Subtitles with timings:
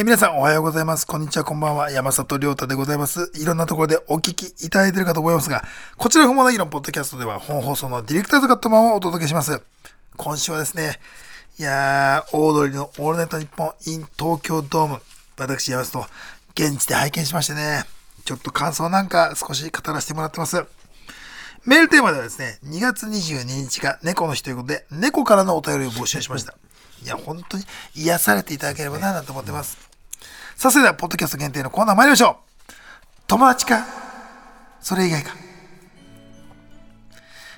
[0.00, 1.06] えー皆さんおはようございます。
[1.06, 1.90] こんにちは、こんばんは。
[1.90, 3.30] 山里亮太でございます。
[3.34, 5.62] いろんなところでお聞きいただいているかと思いますが、
[5.98, 9.60] こちら不毛な議論ポッドキャストでは本放送のディレクターズカットマンをお届けします。
[10.16, 10.98] 今週はですね、
[11.58, 15.02] いやー、オードリーのオールナイトニッポン in 東京ドーム、
[15.36, 16.06] 私山里、
[16.54, 17.84] 現地で拝見しましてね、
[18.24, 20.64] ちょっと感想なんか少し語らせてもらってます。
[21.66, 26.54] メールテーマではですね、2月22日が猫の日ということで、猫からのお便りを募集しました。
[27.04, 27.64] いや、本当に
[27.96, 29.89] 癒されていただければな、なんて思ってます。
[30.60, 32.32] さあ、それでは、ポッドキャスト限定のコーナー参りましょ
[32.68, 32.72] う。
[33.26, 33.86] 友達か？
[34.82, 35.34] それ以外か。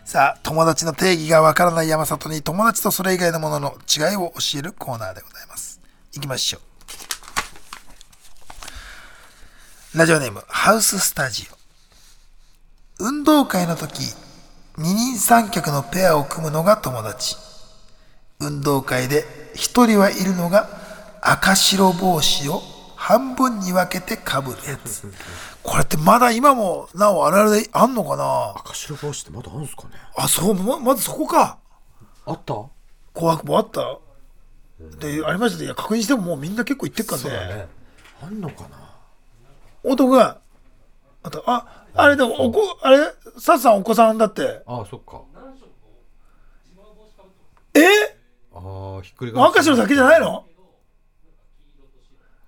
[0.05, 5.81] さあ、友達の定義がわからない山里に友達とそれ以外のものの違いを教えるコーナーでございます。
[6.15, 6.61] 行きましょ
[9.95, 9.99] う。
[9.99, 11.57] ラジオネーム、ハウススタジオ。
[13.05, 14.15] 運動会の時、
[14.77, 17.35] 二人三脚のペアを組むのが友達。
[18.39, 19.25] 運動会で
[19.57, 20.69] 一人はいるのが
[21.21, 22.63] 赤白帽子を
[23.13, 25.13] 半分に分けて被るやつ。
[25.63, 28.55] これってまだ今もなおあるあるであんのかな？
[28.57, 29.91] 赤白帽子ってまだあるんですかね？
[30.17, 31.59] あ、そう、ままずそこか。
[32.25, 32.55] あった？
[33.15, 33.99] 紅白もあった。
[34.99, 35.67] で、ありましたね。
[35.67, 37.23] いや、確認してももうみんな結構言ってっから
[37.57, 37.69] ね。
[38.23, 38.79] あんのかな？
[39.85, 40.39] 男が、
[41.23, 42.99] あと、あ、あれでも、おこ、あれ、
[43.39, 44.63] サツさんお子さんだって。
[44.67, 45.21] ああそっか。
[47.75, 47.81] え？
[48.55, 50.45] ああひっくり返赤白だけじゃないの？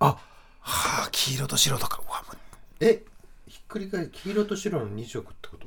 [0.01, 0.17] あ
[0.67, 2.01] はあ、黄色と白とか。
[2.07, 2.37] うわもう
[2.81, 3.05] え
[3.47, 5.67] ひっくり返黄色と白の2色ってこと？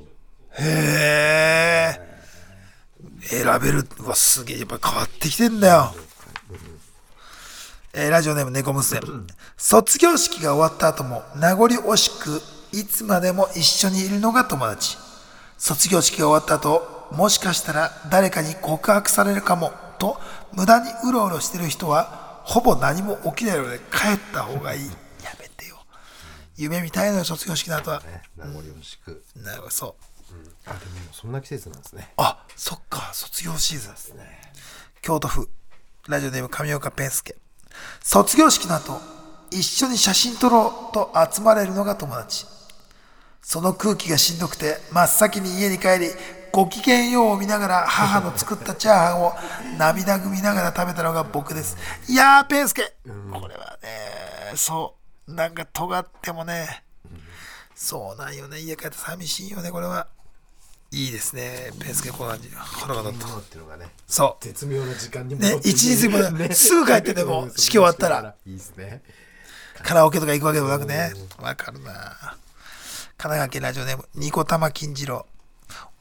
[0.60, 2.18] へえ。
[3.22, 3.86] 選べる。
[4.00, 4.58] うわ、すげえ。
[4.58, 5.94] やっぱ変わってきてんだよ。
[7.94, 9.00] えーラジオネーム猫娘。
[9.56, 14.98] 卒業式が終わった後も名残惜しく、いつまでも一緒にいるのが友達。
[15.56, 20.20] 卒業式が終わった後、もしかしたら誰かに告白されるかも、と
[20.52, 24.86] 無駄にうろうろしてる人は、ほぼ何も起きないので帰った方がいい。
[25.22, 25.76] やめてよ。
[26.56, 28.00] 夢見たいのよ、卒業式の後は。
[28.00, 29.94] ね名残惜しくなるほど、そう。
[30.64, 34.40] あでもそんな季節なんですねあ、そっか、卒業シーズンですね。
[35.02, 35.50] 京都府、
[36.08, 37.36] ラジオネーム上岡ペンスケ。
[38.02, 38.98] 卒業式の後、
[39.50, 42.46] 一緒に写真撮ろうと集まれるのが友達。
[43.42, 46.10] その空気がしんどくて、真っ先に家に帰り、
[46.52, 49.32] ご機嫌ようを見ながら母の作ったチャーハンを
[49.78, 51.76] 涙ぐみながら食べたのが僕です。
[52.08, 52.94] いやー、ペンスケ、
[53.32, 54.94] これはね、そ
[55.28, 56.84] う、なんか尖ってもね、
[57.74, 60.08] そうなんよね、家帰って寂しいよね、これは。
[60.90, 62.48] いいですね、ペンスケこんな感じ。
[62.54, 63.74] 腹が立った。
[63.74, 64.44] っねそう。
[64.44, 65.96] 絶妙な時間にね一日
[66.54, 69.02] すぐ帰ってでもうん式終わったらいいですね
[69.82, 71.12] カラオケとか行くわけでもなくね。
[71.40, 71.92] わかるな
[73.18, 75.26] 神奈川県ラジオネーム、ニコタマ金次郎。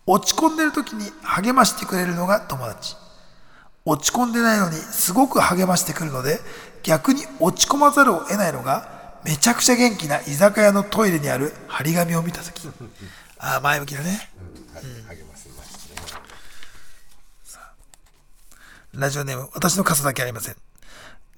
[0.08, 2.96] 落ち込んでる時に励ましてくれるのが友達。
[3.84, 6.40] 落ち込んでないのにすごく励ましてくるので、
[6.82, 12.70] 逆に落ち込まざるを得ないのが、めちゃくちゃ元気な居酒屋のトイレにある張り紙を見た時。
[13.38, 14.30] ああ、前向きだね。
[15.10, 15.96] 励ますますね
[18.94, 20.56] ラジオネーム、私の傘だけありません。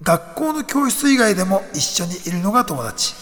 [0.01, 3.15] 学校の教室以外でも一緒にいるのが友達。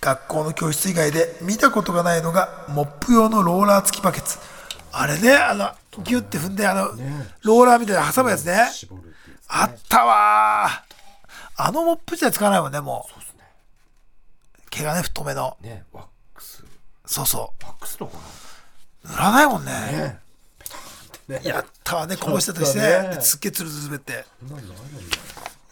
[0.00, 4.38] 学校の教室以外で見たことがないのが、モップ用のローラー付きバケツ。
[4.92, 5.70] あれね、あの、
[6.02, 6.86] ギュッて踏んで、あの、
[7.42, 8.58] ローラーみたいな挟むやつね。
[9.48, 10.90] あったわー
[11.56, 13.20] あのモップじゃ使わないもんね、もう。
[14.70, 15.56] 毛がね、太めの。
[15.60, 16.64] ねワックス
[17.04, 18.16] そうそワックスのか
[19.04, 19.08] う。
[19.08, 20.18] 塗らないもんね。
[21.42, 24.24] やったわね、こぼしたとしてねすっげえつるつる滑って。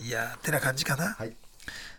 [0.01, 1.15] いやー、てな感じかな。
[1.15, 1.35] はい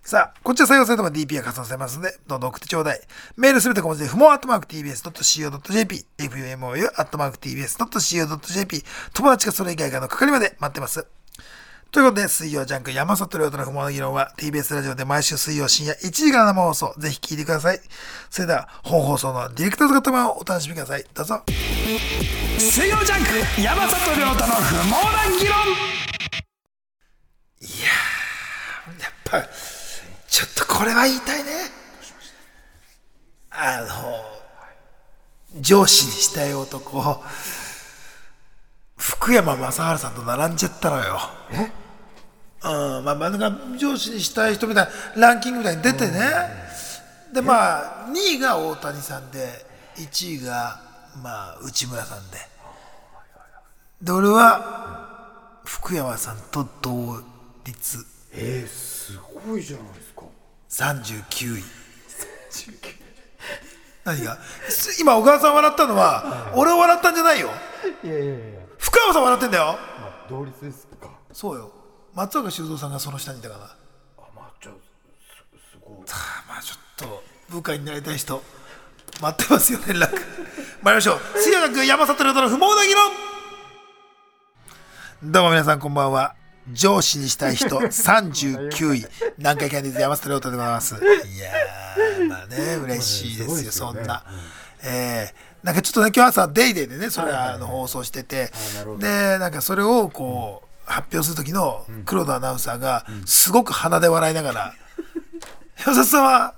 [0.03, 3.01] さあ、こちら採用されたのが DP が加算されますので、どんどん送ってちょうだい。
[3.37, 8.83] メールすべて小文字で、不毛アットマーク TBS.CO.JP、FUMOU アットマーク TBS.CO.JP、
[9.13, 11.05] 友達がそれ以外がの係まで待ってます。
[11.91, 17.79] ということで、水曜ジャンク山里亮太の不毛の議論は TBS ラジオで毎週水曜深夜1時から生放送、ぜひ聞いてください。
[18.29, 21.05] それでは、本放送のディレクターズ型版をお楽しみください。
[21.15, 21.41] どうぞ。
[22.59, 23.23] 水曜ジャン
[23.55, 25.57] ク山里亮太の不毛な議論
[27.61, 29.49] いやー、やっぱ、
[30.29, 31.51] ちょっとこれは言いたいね。
[33.51, 33.81] あ
[35.53, 37.23] の、上司にしたい男、
[38.97, 41.19] 福山雅治さんと並んじゃったのよ。
[41.51, 41.71] え？
[42.61, 44.85] うん、まあ、漫画上司にしたい人みたい
[45.15, 46.19] なランキングみたいに出てね。
[47.33, 49.65] で、まあ、2位が大谷さんで、
[49.95, 50.81] 1位が、
[51.23, 52.37] まあ、内村さんで。
[54.01, 57.21] で、俺は、福山さんと同
[57.63, 59.98] 率えー、すごいじゃないですか
[60.69, 61.63] 39位。
[64.05, 64.37] 何が？
[64.69, 67.49] す今小川さん笑ったのは、俺を笑ったんじゃないよ。
[68.03, 68.59] いやいやいや。
[68.77, 69.63] 福山さん笑ってんだよ。
[69.65, 71.09] まあ同率ですか。
[71.33, 71.71] そうよ。
[72.13, 73.63] 松岡修造さんがその下にいたから。
[74.17, 74.75] あじゃあ
[75.57, 75.97] すすごい。
[76.47, 78.41] まあちょっと部下になりたい人
[79.21, 80.09] 待ってますよ連絡。
[80.81, 81.19] 参りましょう。
[81.37, 83.11] 水曜学山里亮太の不毛な議論。
[85.23, 86.38] どうも皆さんこんばんは
[86.73, 89.05] 上司にしたい人39位。
[89.37, 90.95] 南海キャンディーズ山里亮太でございます。
[90.95, 94.23] いやーまあね嬉しいですよすすよねそんな、
[94.83, 98.51] えーなんかちょっとね今日朝『デイデイでねそれはあの放送してて。
[98.97, 104.73] でなんかそれをこう、発表する時の黒田アナウンサーがすごく鼻で笑いながら
[105.77, 106.53] 「山里さんは」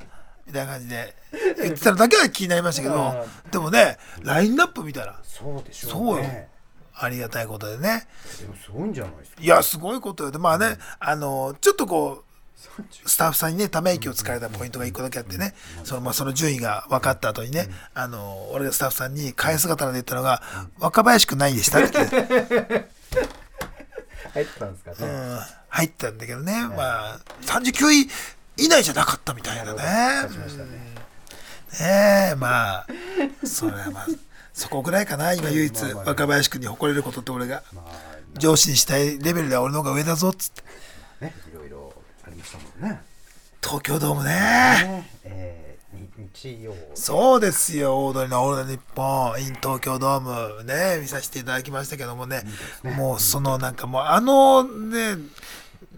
[0.47, 1.15] みたいな感じで
[1.61, 6.23] 言ってたのだけは気になりましたけどでもねラインナップ見たらそうでしょそうよ。
[6.23, 6.47] ね
[7.01, 8.07] ありがたいことでね。
[8.39, 9.41] でもすごいんじゃないですか。
[9.41, 10.31] いやすごいことよ。
[10.31, 12.31] でまあねあのちょっとこう
[13.09, 15.55] スタッフさんにねため息をつかれたポイントが1個だけあってね。
[15.83, 20.43] その,、まあ、その順位が分かった後にね、あの俺がスタッフさんに返す姿で言ったのが
[20.79, 21.97] 「若林くんないでした?」って
[24.33, 25.39] 入ってたんですかね、うん、
[25.69, 28.09] 入ったんだけどね、まあ39位
[28.57, 30.29] 以内じゃなかったみたいだね。
[31.79, 32.87] ねえまあ
[33.43, 34.07] それはまあ
[34.61, 37.63] そこぐらいかな今唯一若林くんに誇れることって俺が。
[37.73, 40.63] まあ上司にしたいレベルでは俺の方が上だぞっつって。
[41.25, 41.93] ねいろいろ
[42.23, 43.01] ありましたもんね。
[43.61, 44.29] 東京ドームね。
[44.29, 45.07] ね。
[45.23, 45.77] え
[46.35, 46.73] 日曜。
[46.93, 49.41] そうですよオードリーの「オールナイトニッポン。
[49.41, 50.21] in 東京ドー
[50.57, 52.43] ムね見させていただきましたけどもね。
[52.83, 55.17] もうそのなんかもうあのね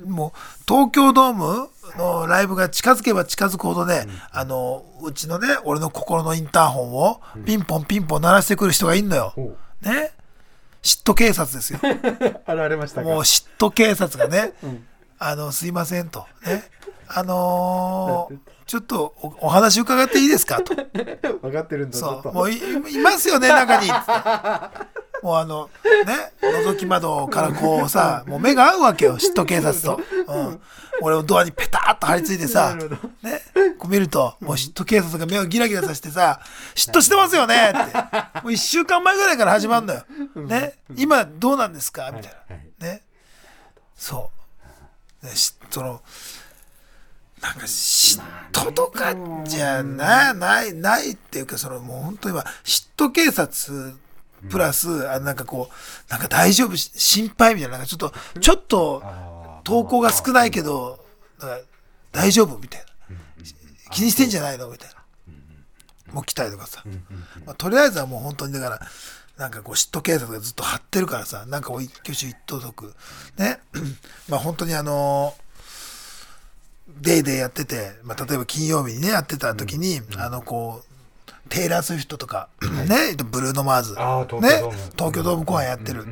[0.05, 9.33] もう東京ドームのライブが近づけば近づくほどね、あのうちのね俺の心のインターホンをピンポンピンポン鳴らしてくる人がいんのよ。
[9.37, 9.41] お
[9.85, 10.11] ね？
[10.81, 11.79] 嫉妬警察ですよ。
[12.45, 13.07] あられましたか？
[13.07, 14.53] もう嫉妬警察がね、
[15.19, 16.25] あの、すいませんと。
[16.45, 16.63] ね？
[17.07, 20.61] あのーちょっとおお話伺っていいですか？
[20.61, 20.73] と。
[21.43, 22.33] 分かってるんだそう。
[22.33, 22.57] もうい
[22.95, 23.89] いますよね、中に。
[25.23, 25.69] もうあの、
[26.05, 29.99] ね、覗き窓からこうさ、もう目が合うわけよ、嫉妬警察と。
[30.27, 30.61] うん。
[31.01, 32.75] 俺をドアにペタッと張り付いてさ
[33.23, 33.41] ね、
[33.79, 36.39] こう見ると、もう嫉妬警察が目をギラギラさせてさ、
[36.75, 37.97] 嫉妬してますよねって。
[38.43, 40.05] もう一週間前ぐらいから始まるのよ。
[40.35, 42.11] ね、今どうなんですか？
[42.11, 42.55] みたいな。
[42.55, 43.01] はいね。
[43.95, 44.29] そ
[45.23, 45.25] う。
[45.25, 46.01] ね、しその、
[47.41, 48.21] なんか嫉
[48.51, 49.15] 妬とか
[49.45, 53.95] じゃな、ない、ないっていうか、そのもう本当に今、嫉妬警察、
[54.49, 56.75] プラス、あなんかこう、なんか大丈夫？
[56.77, 59.03] し、心配みたいな、なんかちょっと、ちょっと、
[59.63, 61.03] 投稿が少ないけど、
[61.39, 61.65] なんか
[62.11, 62.57] 大丈夫？
[62.57, 62.85] みたいな。
[63.91, 64.69] 気にしてんじゃないの？
[64.69, 64.95] みたいな。
[66.13, 66.83] もう来たりとかさ。
[67.45, 68.79] まあ、とりあえずはもう本当にだから、
[69.37, 72.93] なんかこう嫉妬警察がずっと張ってるからさ、なんかこう一挙手一投足。
[73.37, 73.59] ね？
[74.29, 75.33] まあ本当にあの
[77.01, 80.92] デイデイやってて、まあ例えば金曜日にね、やってた時に、あのこう、
[81.49, 86.05] テイラー・スウィフトとか、ね、ブルーノ・マーズ、ね京ドーム、東京ドーム公演やってる。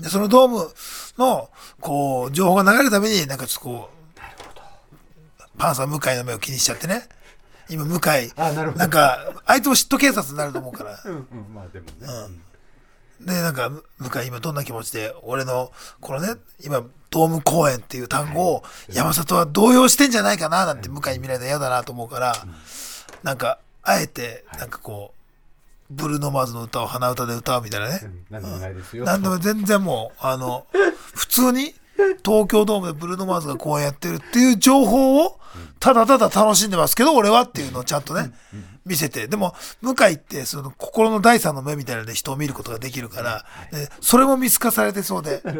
[0.00, 0.70] で、そのドーム
[1.18, 1.48] の、
[1.80, 4.02] こう、情報が流れるために、なんかちょっとこう、
[5.58, 7.08] パンサー向井の目を気にしちゃってね。
[7.68, 11.00] 今、向井、あななんか、あいつも嫉妬警察になると思うから。
[11.04, 12.42] うんうんまあでもね、
[13.20, 16.34] で、なんか、向井今どんな気持ちで、俺の、このね、
[16.64, 22.34] 今、ドーム公演っていう単語を、山里は動揺してんじゃないかな、なんて向井に見られたら嫌だなと思うから、
[23.22, 25.14] なんか、あえて、なんかこ
[25.90, 28.00] う、ブルーノ・マーズの歌を鼻歌で歌うみたいなね。
[28.02, 30.66] うんなんでもないですよ、なんでも全然もう、あの、
[31.14, 31.74] 普通に
[32.24, 35.38] 東京ドームでブルーノ・マーズが公演やってるっていう情報を、
[35.80, 38.32] ただただ楽しんでますけど、俺はっていうのをちゃんとね、
[38.86, 39.26] 見せて。
[39.28, 45.42] でも、向井って、その心の第三の目みたいなので人を見ることができるから、でそれも見透かされてそうで、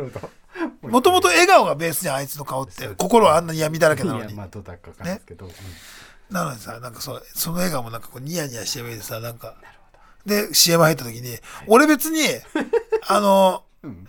[0.83, 2.89] もともと笑顔がベースじゃん、あいつの顔って。
[2.89, 4.35] 心はあんなに闇だらけなのに。
[4.35, 4.45] ま。
[4.45, 5.53] あどうだかわかんないですけど、うん
[6.31, 9.55] なのにさ、なんかそその笑顔もなんかこうニヤニヤして見えてさ、なんか、
[10.27, 12.21] で、CM 入った時に、俺別に、
[13.09, 13.65] あの、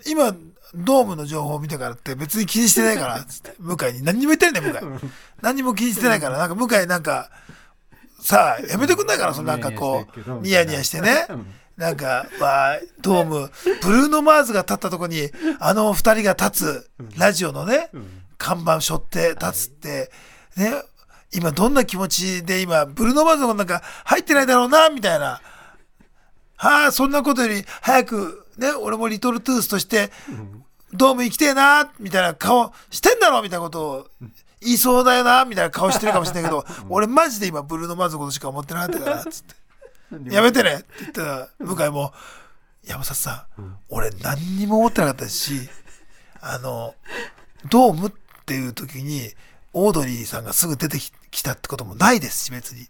[0.06, 0.34] 今、
[0.74, 4.02] ドームの情報を見たからって別に気にしてないから、つって、向井に。
[4.02, 5.10] 何にも言ってないんだよ、向井。
[5.40, 7.30] 何にも気にしてないから、なんか向井なんか、
[8.20, 11.26] さあ、やめてくんないから、そのなんかこう、ニヤニヤしてね。
[11.76, 13.50] なんか、まあ、ドーム、
[13.82, 17.90] ブルーノ・マーズが立ったとこに、あの二人が立つ、ラジオのね、
[18.38, 20.10] 看板背負って立つって、
[20.56, 20.72] ね、
[21.34, 25.40] 今どんな気持ちで今、ブルーノ・マーズのなんか入ってないだろうな、みたいな。
[26.56, 30.10] はあ、そんなことより早く、ね、俺もリトルトゥースとして、
[30.92, 34.06] ドーム行きてえな、みたいな顔してんだろ、みたいなことを
[34.60, 40.34] 言いそうだよな、みたいな顔してるかもしれないけど、俺マジで今、ブルーノ・マーズのことしか思ってなかったから、つって。
[40.34, 42.12] やめてねって言ったら、向井も、
[42.84, 45.68] 山里さん、俺何にも思ってなかったし、
[46.40, 46.94] あの、
[47.68, 48.12] ドームっ
[48.46, 49.32] ていう時に、
[49.72, 52.88] オードリーさんがすぐ出てききたってこともないですし、別に。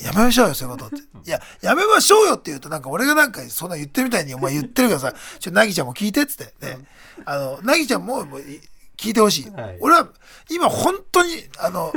[0.00, 1.04] やめましょうよ、そういうことって。
[1.28, 6.54] いや、やめましょうよって言うと、なんか俺がなんかそんな言ってるみたいにお前言ってるからさ、 ちょ、なぎちゃんも聞いてっつって。
[6.64, 6.78] ね。
[7.24, 8.60] あの、なぎちゃんももうい
[8.96, 9.78] 聞いてほしい、はい。
[9.80, 10.08] 俺は
[10.50, 11.92] 今本当にあの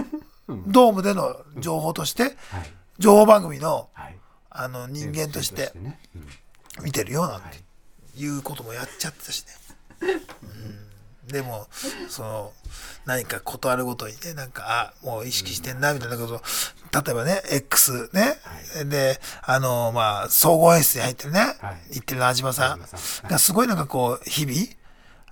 [0.68, 2.34] ドームでの情報としてはい
[3.00, 4.18] 情報番組のはい。
[4.53, 5.72] あの人間として
[6.84, 7.41] 見てるよなんはい
[8.13, 9.53] ていうこともやっちゃってたしね、
[10.44, 10.90] うん、
[11.27, 11.67] でも
[12.09, 12.53] その
[13.05, 16.41] 何か事あるごとにねなんかあもう意識してんなみたいなこと。
[17.03, 18.35] 例えばね X ね、
[18.85, 21.57] であのまあ総合演出に入ってるね、はい。
[21.91, 22.81] 言ってる安島さん。
[22.81, 23.29] 安島さん。
[23.29, 24.57] がすごいなんかこう日々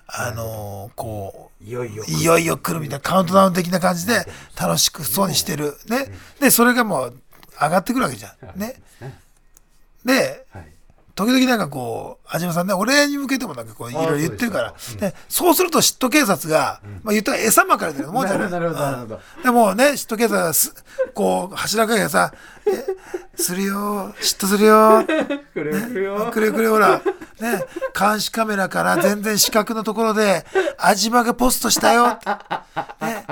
[0.07, 4.25] あのこういよいよいよいよ来るみたいなカウントダウン的な感じで
[4.59, 5.75] 楽しくそうにしてる。
[5.87, 6.07] ね。
[6.39, 7.19] でそれがもう
[7.61, 8.59] 上がってくるわけじゃん。
[8.59, 8.81] ね。
[9.01, 9.21] ね。
[10.05, 10.78] ではい
[11.19, 14.73] 時々なんかこう、安島さんね、俺に向けてもなんかこう、いあろいろ言ってるから。
[14.77, 18.49] そうです、でそうすると嫉妬警察が、まあ言ったら餌まかれてるもんじゃない。
[18.49, 19.43] なるほどなるほどうん。
[19.43, 20.73] でもね、嫉妬警察がす、
[21.13, 22.31] こう、柱かけてさ、
[22.65, 22.85] え
[23.35, 25.03] するよ、嫉妬するよ、
[25.53, 27.01] くれくれよくれくれほら、
[27.41, 27.65] ね、
[27.97, 30.45] 監視カメラから全然視覚のところで、
[30.77, 32.17] 安島がポストしたよ。
[33.01, 33.25] ね、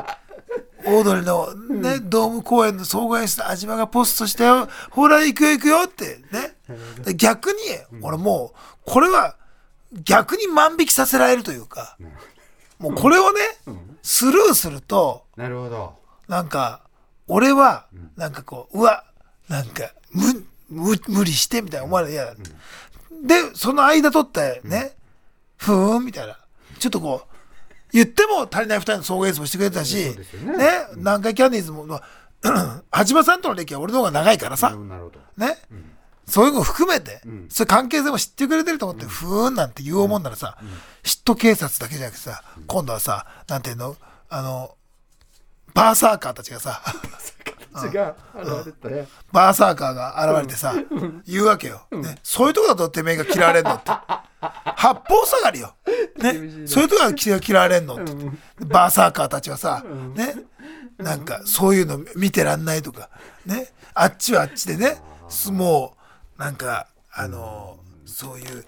[0.88, 6.56] オードリーのね、ドーム公演の総合演出で安島がポストしたよ、ほら行くよ行くよってね。
[7.03, 7.57] で逆に、
[8.01, 9.36] 俺もう、これは
[10.03, 11.97] 逆に万引きさせられるというか、
[12.79, 13.41] もうこれをね、
[14.01, 15.95] スルーすると、なるほど。
[16.27, 16.81] なんか、
[17.27, 19.03] 俺は、なんかこう、うわ、
[19.47, 22.33] なんか、む、む、無理してみたいな思われる嫌だ。
[23.24, 24.95] で、その間取ってね、
[25.57, 26.38] ふーんみたいな。
[26.79, 27.38] ちょっとこう、
[27.91, 30.57] 言っても足りない二人の総合演出もしてくれてたし、ね。
[30.57, 32.01] ね、南海キャンディーズも、ま
[32.43, 35.19] あ 橋場さんとの歴は俺の方が長いからさ、なるほど。
[35.38, 35.57] ね、
[36.27, 37.48] そういうのを含めて、ん。
[37.50, 40.57] そういう関係性も知ってくれてると思って、ふーんなんて言おうもんならさ、
[41.03, 43.96] 嫉妬警察だけじゃなくてさ、今度はさ、なんていうの、
[44.29, 44.75] あの、
[45.74, 46.81] バーサーカーたちがさ、
[49.31, 50.74] バーサーカーが現れてさ、
[51.25, 52.17] 言うわけよ、ね。
[52.24, 53.91] そういうとこだとてめえが嫌われんのって。
[54.39, 55.75] 八方下がりよ。
[56.17, 56.67] ね。
[56.67, 58.13] そういうとこが嫌われんのって。
[58.65, 59.84] バーサーカーたちはさ、
[60.15, 60.36] ね。
[60.98, 63.10] なんか、そういうの見てらんないとか、
[63.46, 63.72] ね。
[63.93, 65.00] あっちはあっちでね、
[65.51, 65.97] もう、
[66.38, 68.65] なんか、あの、そういう、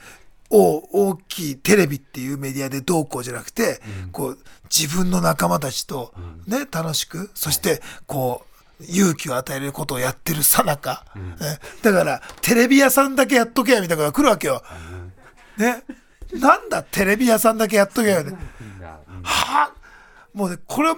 [0.49, 3.79] 大大きいテレビっていうメディアでどうこうじゃなくて、
[4.11, 6.13] こう自分の仲間たちと
[6.47, 8.45] ね、楽しくそしてこ
[8.79, 11.59] う勇気を与えることをやってるさなか、ね。
[11.83, 14.63] だからテレビ屋さんだけやっとけやみたいなことが来るわけよ。
[15.57, 15.83] ね、
[16.33, 18.35] なんだテレビ屋さんだけやっとけよ、ね、
[19.21, 19.73] は
[20.33, 20.93] もうねこれ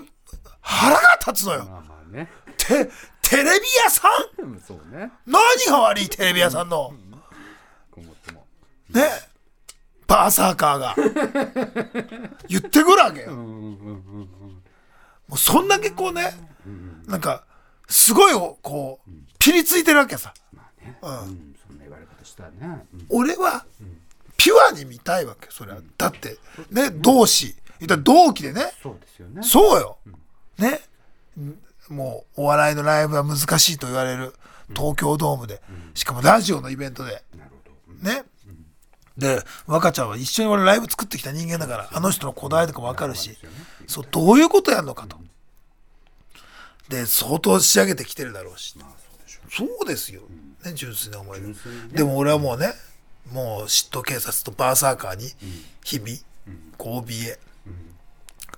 [0.61, 1.83] 腹が立つのよ。
[2.57, 2.89] て
[3.31, 3.49] テレビ
[3.83, 4.09] 屋さ
[4.39, 4.43] ん？
[4.43, 6.93] うんそうね何が悪いテレビ屋さんの？
[8.89, 9.09] ね
[10.05, 10.95] バーサーカーが
[12.49, 13.31] 言ってくるわけよ。
[13.31, 14.27] うんうんうんうん
[15.29, 16.33] もうそんだけこうね、
[17.07, 17.45] なんか、
[17.87, 20.33] すごいこう、ピリついてるわけさ。
[21.01, 23.65] うんうんそんな言われ方したらねうん俺は、
[24.35, 25.79] ピュアに見たいわけそれは。
[25.97, 26.37] だって、
[26.69, 27.55] ね、同志。
[27.79, 28.73] 言ったら同期でね。
[28.83, 29.97] そうですよねそうよ。
[30.57, 30.81] ね。
[31.91, 34.33] もう、お笑いのライブは難しいと言われる
[34.75, 35.61] 東京ドームで。
[35.93, 37.23] しかもラジオのイベントで。
[38.01, 38.23] ね。
[39.17, 43.37] で、若ちゃんは一緒に俺ライブ作ってきた人間だから、あの人のこだわりとかわかるし、
[43.87, 45.17] そう、どういうことやんのかと。
[46.89, 48.75] で、相当仕上げてきてるだろうし。
[49.49, 50.21] そうですよ。
[50.63, 51.47] ね、純粋な思いで。
[51.93, 52.73] でも俺はもうね、
[53.31, 55.29] もう嫉妬警察とバーサーカーに
[55.83, 56.17] 日々、
[56.77, 57.39] こう怯え、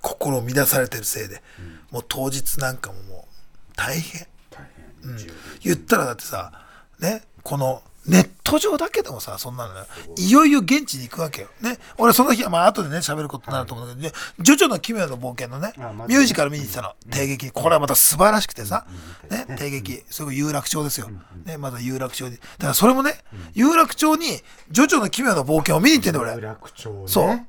[0.04, 1.42] 心を乱されてるせいで、
[1.90, 3.26] もう当日なんかもも
[3.70, 4.26] う大変。
[4.50, 4.62] 大
[5.02, 5.16] 変。
[5.16, 5.32] 重要
[5.62, 6.52] 言ったらだってさ
[7.00, 9.80] ねこのネット上だけでもさそんなのね
[10.18, 10.30] い。
[10.30, 11.48] よいよ現地に行くわけよ。
[11.62, 11.78] ね。
[11.96, 14.14] 俺その日はまあ後でね喋ることになると思うんだけど、ね。
[14.40, 15.72] ジョジョの奇妙な冒険のね
[16.06, 16.92] ミュージカル見に行ってたの。
[17.10, 17.50] 帝劇。
[17.50, 18.84] これはまた素晴らしくてさ、
[19.30, 20.02] ね帝劇。
[20.10, 21.08] すごい有楽町ですよ。
[21.46, 22.36] ねまだ有楽町に。
[22.36, 23.14] だからそれもね
[23.54, 24.26] 有楽町に
[24.70, 26.42] ジョジョの奇妙な冒険を見に行ってんだよ俺。
[26.42, 27.40] 楽町ねそう。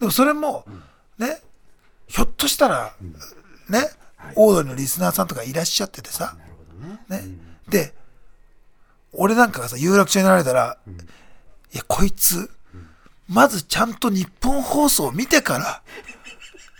[0.00, 0.64] でもそれも、
[1.18, 1.40] ね、
[2.10, 2.92] ひょっとしたら、
[3.68, 3.88] ね、
[4.34, 6.36] オードリーのリスナーさんとかいらっしゃっててさ、
[7.08, 7.18] ね。
[7.20, 7.24] ね、
[7.68, 7.94] で、
[9.12, 10.76] 俺なんかがさ、有楽町になられたら、
[11.72, 12.50] いや、こいつ、
[13.28, 15.82] まずちゃんと日本放送を見てから、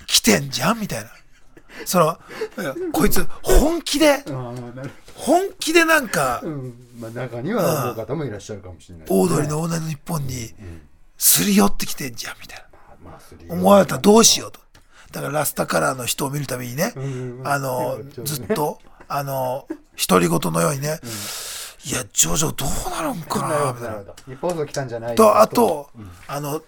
[0.08, 1.10] 来てんじゃんみたいな。
[1.84, 2.18] その、
[2.92, 4.24] こいつ、本気で、
[5.14, 6.74] 本気でなんかう、ん。
[6.98, 10.52] まあ中には思う方もいらっしゃるかもしれないオードリーのオーナーの日本に、
[11.16, 13.54] すり寄ってきてんじゃんみたいな。
[13.54, 14.60] 思われたらどうしようと。
[15.12, 19.66] だからラスタカラーの人を見るたびにね、んあのずっと、あの、
[20.08, 20.98] 独り言のようにね、
[21.84, 24.12] いや、ジョジョどうなるんかなみたいな。
[24.26, 25.90] 日本放送来たんじゃないと、あと、
[26.28, 26.62] あの、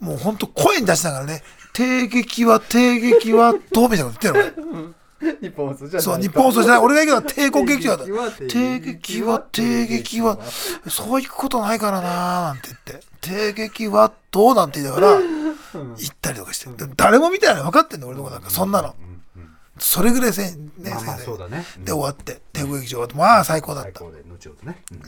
[0.00, 4.94] もう本当声に出しながらね、帝劇は、帝劇は、どうみたいなこと言ってるの。
[5.40, 6.80] 日本放送じゃないそう、日本放送じゃない。
[6.82, 8.04] 俺が言うけど、 帝国劇場だ。
[8.04, 10.38] 帝帝劇劇は、は帝劇は、
[10.88, 12.12] そういうことないからなー
[12.48, 17.64] なんて言って、帝劇は、どうなんて言いながら、行ったりとかして、で誰も見てないの。
[17.64, 18.50] 分かってんの俺のことなんか。
[18.50, 18.94] そんなの。
[19.78, 20.90] それぐらいせんね
[21.22, 21.66] そうだね。
[21.84, 22.40] で終わって。
[22.52, 23.14] 帝国劇場終わって。
[23.14, 24.00] まあ最高だった。
[24.00, 24.82] 最高で後ほどね。
[24.90, 24.98] うん。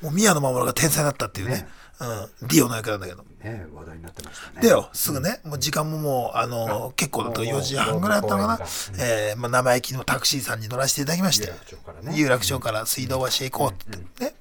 [0.00, 1.54] もう宮野真守が天才だったっていうね。
[1.56, 1.68] ね
[2.00, 3.24] うん、ディオの役なんだけど。
[3.42, 4.62] ね話題になってましたね。
[4.62, 8.66] でよ、すぐね、もう時間ももう、あの、結構だともう4時半ぐらいだったのかな。
[8.98, 11.46] えー、まあ、生意気のタクシーさんに乗らせていただきまして。
[11.46, 12.12] 有楽町から、ね。
[12.16, 14.24] 有楽町から水道橋へ行こうって言って。
[14.24, 14.34] ね。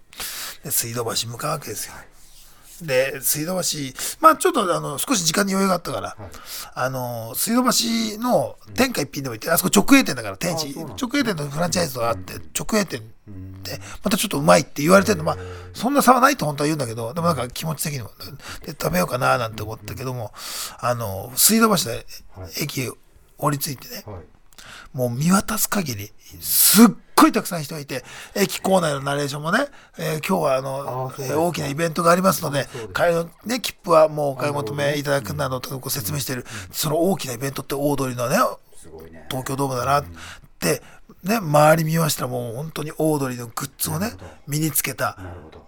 [0.63, 1.93] で、水道橋向かうわけですよ。
[2.81, 3.77] で、水道橋、
[4.19, 6.17] まあちょっとあの、少し時間に余裕があったから、
[6.73, 13.03] あの、水道橋の天下一品でも行って、あそこ直営店だから、天地、直営店のフランチャイズがあって、直営店っ
[13.63, 15.37] て、またちょっとうまいって言われてるの、まあ、
[15.73, 18.11] そんな差はないと本当は言うんだけど、でもなんか気持ち的にも、
[18.65, 20.33] で、食べようかななんて思ったけども、
[20.79, 22.05] あの、水道橋で
[22.61, 22.91] 駅
[23.37, 24.21] 降り着いてね、はい。
[24.93, 26.87] もう見渡す限り、すっ
[27.19, 28.03] ごいたくさん人がいて、
[28.35, 29.65] 駅構内のナレーションもね、
[29.97, 38.37] えー今日はあのえー大きなイベントがありますので帰りのね、切符はもうお買い求めいただくなどとご説明している、その大きなイベントって大通りのね、
[38.75, 39.25] すごいね。
[39.29, 40.05] 東京ドームだなっ
[40.59, 40.81] て、
[41.23, 44.11] ね、周り見ましたらもう本当にオードリーのグッズをね
[44.45, 45.17] 身につけた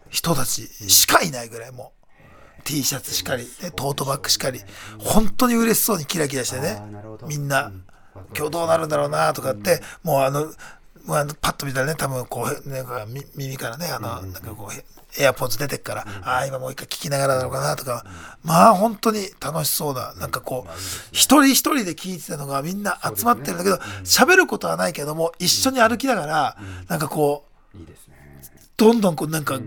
[0.10, 1.94] 人たちしかいないぐらいも
[2.60, 4.62] う、T シャツしかり、ね、トートバッグしかり、
[5.00, 6.80] 本当に嬉しそうにキラキラしてね
[7.28, 7.84] みんなうん、
[8.36, 10.52] 今日どうなるんだろうなとかって、もうあの、
[11.06, 12.84] もうあのパッと見たらね、多分こう、ね、
[13.36, 18.06] 耳からね、あの、なんかこう、エアポーズ出てっから、ああ、今もう一回聞きながらなのかなとか、
[18.44, 20.72] まあ本当に楽しそうな、なんかこう、
[21.12, 27.78] 一人一人で聞いてたのがみんな集まってるんだけど、喋ることはないけども、一緒に歩きながら、なんかこう、
[28.78, 29.60] どんどんこうなんか、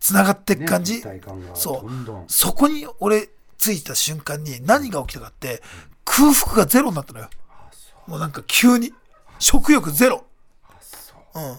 [0.00, 1.02] つながっていく感じ、
[1.54, 1.90] そう。
[2.28, 3.28] そこに俺
[3.58, 5.62] 着いた瞬間に何が起きたかって
[6.04, 7.28] 空腹がゼロになったのよ。
[8.06, 8.92] もうなんか急に。
[9.42, 10.26] 食欲ゼロ
[11.34, 11.56] ううん。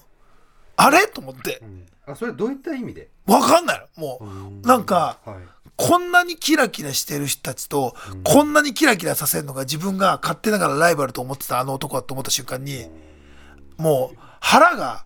[0.78, 1.08] あれ？
[1.08, 1.60] と思って。
[1.62, 1.86] うん。
[2.06, 3.10] あそれどういった意味で？
[3.26, 4.02] わかんないの。
[4.02, 4.20] も
[4.64, 5.36] うなんかはい。
[5.78, 12.86] こんなにキラキラしてる人たちとこんなにキラキラさせるのが自分が勝手ながらライバルと思ってたあの男だと思った瞬間に
[13.78, 15.06] もう腹が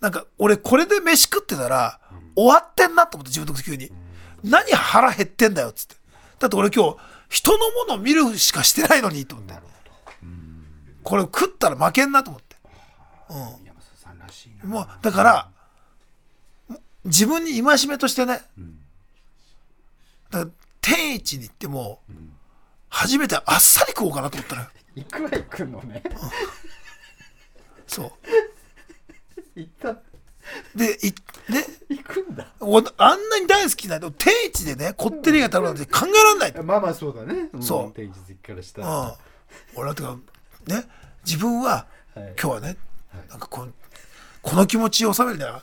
[0.00, 2.00] なんか俺これで飯食ってたら
[2.36, 3.90] 終わってんなと思って自分の急に。
[4.42, 5.96] 何腹減ってんだよっつって。
[6.38, 6.96] だって俺今日
[7.28, 9.54] 人のもの見るしかしてないのにと思って。
[11.02, 12.56] これ食ったら負けんなと思って。
[13.28, 13.69] 山里さん
[14.64, 15.48] もうだから
[17.04, 18.42] 自分に戒めとしてね
[20.30, 20.50] だから
[20.80, 22.00] 天一に行っても
[22.88, 24.68] 初めてあっさり食おうかなと思ったのよ。
[24.96, 26.02] 行くは行くのね？
[27.86, 28.12] そう。
[29.54, 29.96] 行った。
[30.74, 31.12] でい
[31.52, 32.48] ね行くんだ。
[32.60, 36.62] おあんなに大好きなの天一でねこってりが食べるなんて考えられないと。
[36.64, 37.50] まあまあそうだね。
[37.60, 37.88] そう。
[37.88, 39.14] ん天一好きからしたうらん、
[39.76, 40.16] 俺はてか
[40.66, 40.84] ね
[41.24, 42.34] 自分は、はい。
[42.40, 42.76] 今日はね
[43.28, 43.72] なんかこの
[44.42, 45.62] この気持ちを収めるには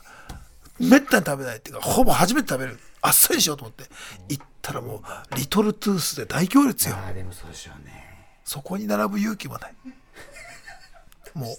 [0.78, 2.78] めったに食べないっていうかほぼ初めて食べる。
[3.00, 3.84] あっさりしようと思って。
[4.28, 6.96] 行ったらもうリトルトゥースで大行列よ。
[6.96, 8.04] ああでもそうでしょうね。
[8.44, 9.74] そこに並ぶ勇気もない。
[11.34, 11.56] も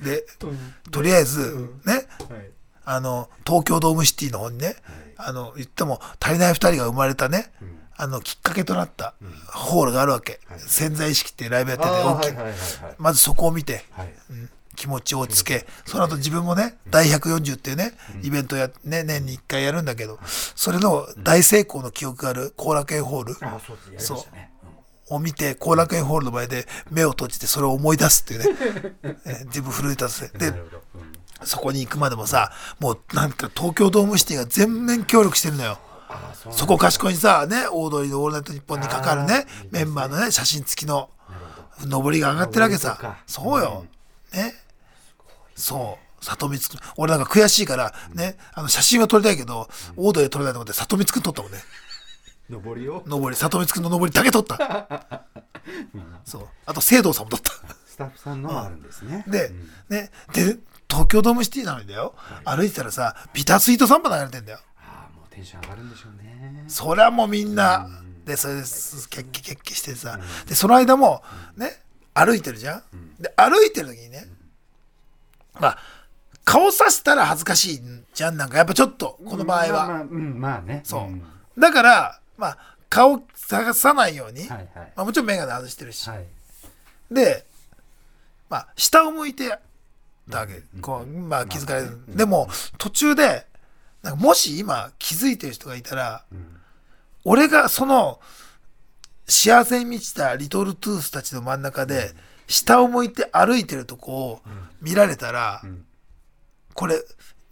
[0.00, 0.04] う。
[0.04, 0.24] で
[0.90, 2.50] とりあえずねはい。
[2.86, 4.76] あの東京ドームシティの方にね
[5.16, 7.52] あの言っても足りない2人が生まれたね、
[7.96, 9.14] あのきっかけとなった
[9.46, 12.32] ホールがあるわけ、潜在意識ってライブやってて大きい、
[12.98, 14.14] まずそこを見て、はい。
[14.30, 20.18] うん気持ちを落ち着け、その後自分もね、第140っていうね、イベントや、ね、年に1回やるんだけど、
[20.54, 23.36] それの大成功の記憶がある後楽園ホール。
[23.42, 24.50] ああそうですやりましたね。
[25.10, 28.54] を見て、後楽園ホールの前で目を閉じてそれを思い出すっていう
[29.02, 30.50] ね、 え自分奮い立たせて。
[30.50, 30.62] で
[31.42, 35.78] そこに行くまでもさ、もうなんか東京ドームシティが全面協力してるのよ。
[36.50, 41.10] そこかしこにさ、ね、オードリーのオールナイトニッポンにかかるねメンバーのね、写真付きの
[41.86, 43.16] 上りが上がってるわけさ。
[43.26, 43.84] そうよ。
[44.32, 44.54] ね。
[45.54, 46.24] そう。
[46.24, 46.90] 里光くん。
[46.96, 51.58] 俺なんか悔しいから、ね、あの写真は撮りたいけど、オードリー撮りたいと思って里光くん撮ったもんね。
[52.50, 53.02] 上りを？
[53.06, 55.26] 上り、里光くんの上りだけ撮った。
[56.24, 56.48] そう。
[56.66, 57.52] あと、聖堂さんも撮った。
[57.86, 60.58] スタッフさんのもあるんですねでうん、ね、で、
[60.90, 62.14] 東京ドームシティなのにだよ。
[62.44, 64.58] 歩いてたらさ、ビタースイートサンバ流れてんだよ。
[64.80, 67.88] ああもうテンション上がるんでしょうねそりゃもうみんな、
[68.24, 71.22] で、それです、キャッキャキャッキャしてさ、で、その間も、
[71.56, 71.80] ね、
[72.14, 72.82] 歩いてるじゃん。
[73.20, 74.26] で、歩いてる時にね、
[75.60, 75.78] まあ、
[76.44, 77.80] 顔さしたら恥ずかしい
[78.14, 79.68] じゃん、なんか、やっぱちょっと、この場合は。
[79.72, 80.80] まあまあうんまあね。
[80.84, 81.02] そう。
[81.04, 81.22] ん。
[81.58, 84.68] だから、まあ、顔探さないように、はいはい。
[84.74, 86.24] まあ、もちろん眼鏡外してるし、はい。
[87.10, 87.44] で、
[88.48, 89.58] まあ、下を向いて
[90.30, 90.62] たわけ。
[90.80, 91.98] こう、まあ、気づかれる。
[92.08, 93.46] でも、途中で、
[94.02, 96.24] なんかもし今気づいてる人がいたら、
[97.24, 98.20] 俺がその、
[99.26, 102.12] 幸せに満ちたリトルトゥースたちの真ん中で、
[102.46, 104.42] 下を向いて歩いてるとこを
[104.84, 105.84] 見られたら、ん。
[106.74, 107.02] これ、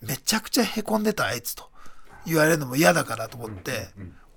[0.00, 1.70] めちゃくちゃ凹んでたあいつと。
[2.26, 3.88] 言われるのも嫌だからと思って、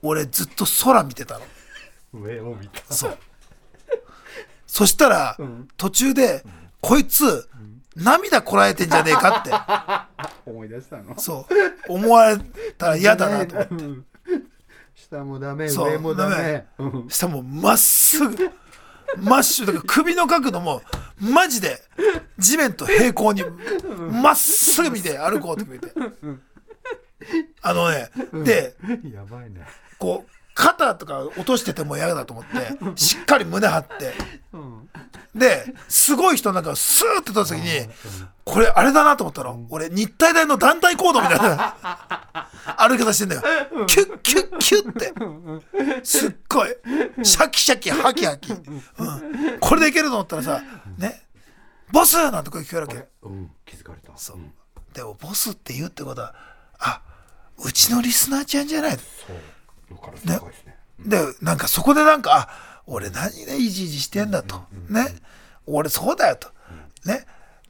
[0.02, 1.46] 俺ずっと空見てたの。
[2.14, 2.94] 上を見た。
[2.94, 3.18] そう。
[4.66, 5.68] そしたら、ん。
[5.78, 6.44] 途中で、
[6.82, 7.48] こいつ、
[7.96, 9.52] 涙こらえてんじゃねえかって。
[10.50, 11.18] 思い出したの？
[11.20, 11.48] そ
[11.88, 11.94] う。
[11.94, 12.38] 思われ
[12.78, 13.76] たら嫌だなと思って。
[13.76, 14.06] うん。
[14.96, 16.68] 下もダメ上もダメ。
[16.78, 17.04] うん。
[17.10, 18.52] そしたらもうまっすぐ
[19.22, 20.82] マッシュだから首の角度も
[21.20, 21.82] マジで
[22.38, 23.44] 地面と平行に
[24.22, 26.42] まっすぐ見て歩こうって決めて。
[27.62, 28.10] あのね
[28.44, 28.76] で
[29.14, 29.66] やばいね。
[29.98, 34.14] こう肩とか落としてても嫌だと思ってしっかり胸張って。
[34.54, 34.90] うん
[35.36, 37.90] ですごい人なんかスーッて撮った時に
[38.46, 39.66] これあれだなと思ったの。
[39.70, 41.76] 俺日体大の団体行動みたいな
[42.78, 43.42] 歩き方してんだよ。
[43.86, 46.06] キュッキュッキュッって。
[46.06, 46.70] すっごい。
[47.22, 48.62] シャキシャキハキハキ、うん、
[49.60, 50.64] これでいけると思ったらさ
[50.98, 51.24] ね
[51.92, 52.16] ボス！
[52.32, 53.06] なんて声聞こえるわけ。
[53.24, 54.18] うん気づかれた。
[54.18, 54.38] そう。
[54.38, 54.54] うん。
[54.94, 56.34] でもボスって言うってことは
[56.80, 57.02] あ
[57.62, 58.92] うちのリスナーちゃんじゃない。
[58.92, 59.02] そう
[59.90, 60.76] よから高いですね。
[61.00, 64.64] でなんかそこでなんかあ俺何ねいじいじしてんだと。
[64.90, 65.08] ね。
[65.66, 66.50] 俺そうだよと。
[67.06, 67.26] ね。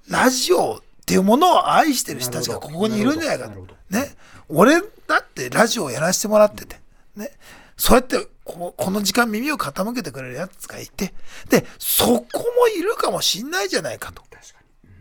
[0.10, 3.66] ラジオっていうものを愛してる人たちがここにいるんじゃないかと。
[3.90, 4.16] ね。
[4.50, 6.80] 俺だってラジオをやらせてもらってて。
[7.16, 7.32] ね。
[7.78, 11.14] そうやってここの時間耳を傾けてくれるやつがいて。
[11.50, 12.26] でそこ
[12.58, 14.22] もいるかもしんないじゃないかと、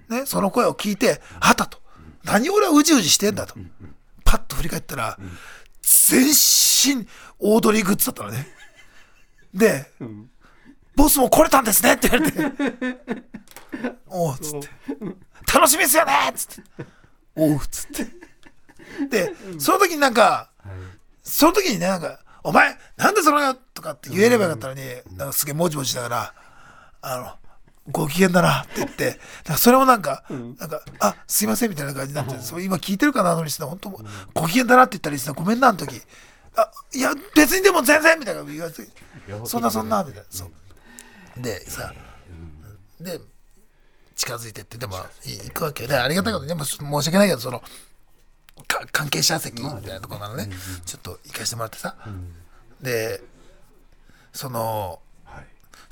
[0.08, 1.78] ね、その声を聞いてあったと。
[2.24, 3.54] 何俺はうじうじしてんだと。
[4.24, 5.18] パッと振り返ったら
[5.82, 6.34] 全身
[7.38, 8.46] オードリーグッズだったのね。
[9.52, 10.30] でん。
[10.96, 12.98] ボスも来れたんですねって言われて。
[14.08, 14.68] おうっつって。
[15.52, 16.86] 楽しみですよねっつって。
[17.36, 18.06] おうっつって。
[19.08, 20.94] でその時になんかはい。
[21.22, 24.82] その時にねなんか「お前なんでそのよ」とかって言えればよかったのに
[25.16, 26.34] なんかすげえもじもじしながら
[27.00, 27.38] 「あの
[27.90, 29.18] ご機嫌だな」って言って。
[29.56, 30.24] それもなんか
[30.58, 33.90] 「なんかあすいません」みたいな感じになってそう今聞いてるかなあのリスナー本当
[34.34, 36.00] ご機嫌だなって言ったリスナーごめんなあの時
[36.56, 38.86] あいや別にでも全然みたいな言われて
[39.46, 40.26] そんなそんなみたいな。
[40.30, 41.42] そう。
[41.42, 41.92] でさ
[43.00, 43.20] で
[44.14, 47.60] 近づいてってでもい行くわけでありがたいことにでも申し訳ないけどその
[48.68, 50.48] か関係者席みたいなところなのね。
[50.86, 51.96] ちょっと行かしてもらってさ。
[52.80, 53.20] で
[54.32, 55.03] そのはい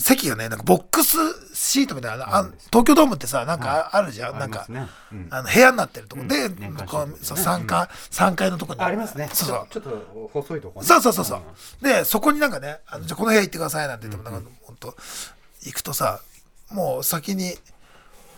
[0.03, 1.17] 席がねなんかボックス
[1.55, 4.67] シートみたいなあ東京ドームってさなんかああるじゃん、なんか、
[5.31, 6.25] あの部屋になってるとこ。
[6.25, 6.49] で、
[6.87, 8.81] こうそうシートね3階三階のとこに。
[8.81, 9.29] ありますね。
[9.33, 9.67] そうそう。
[9.71, 10.87] ちょっと細いとこね。
[10.87, 11.85] そうそうそうそう。
[11.85, 13.89] で、そこになんかね、あのじゃあこの部屋行ってください。
[13.89, 14.95] なんて言っても、なんか本当
[15.63, 16.21] 行くとさ、
[16.71, 17.55] もう先に、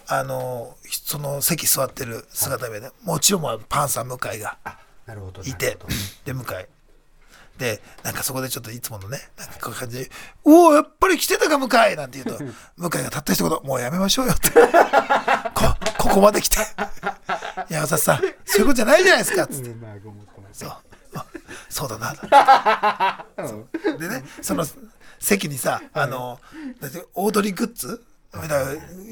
[0.07, 4.59] あの、その席座ってる姿でね、もちろんパンサー向井が
[5.45, 5.79] いて
[6.25, 6.47] で、向井。
[7.59, 10.11] で、なんかそこでちょっといつものね、なんかこういう感じで、
[10.45, 12.45] おお、やっぱり来てたか、向井なんて言うと、
[12.77, 14.51] 向井がたった一言、もうやめましょうよって。
[15.55, 16.59] こ、ここまで来て。
[17.69, 19.75] 山里さん、そういうことじゃないじゃないですか、つって。
[20.53, 20.69] そう。
[21.17, 21.27] あ
[21.69, 23.25] そうだな。
[23.39, 24.67] うんでね、その
[25.21, 26.41] 席にさ、あの、
[26.81, 28.03] だってオードリーグッズ？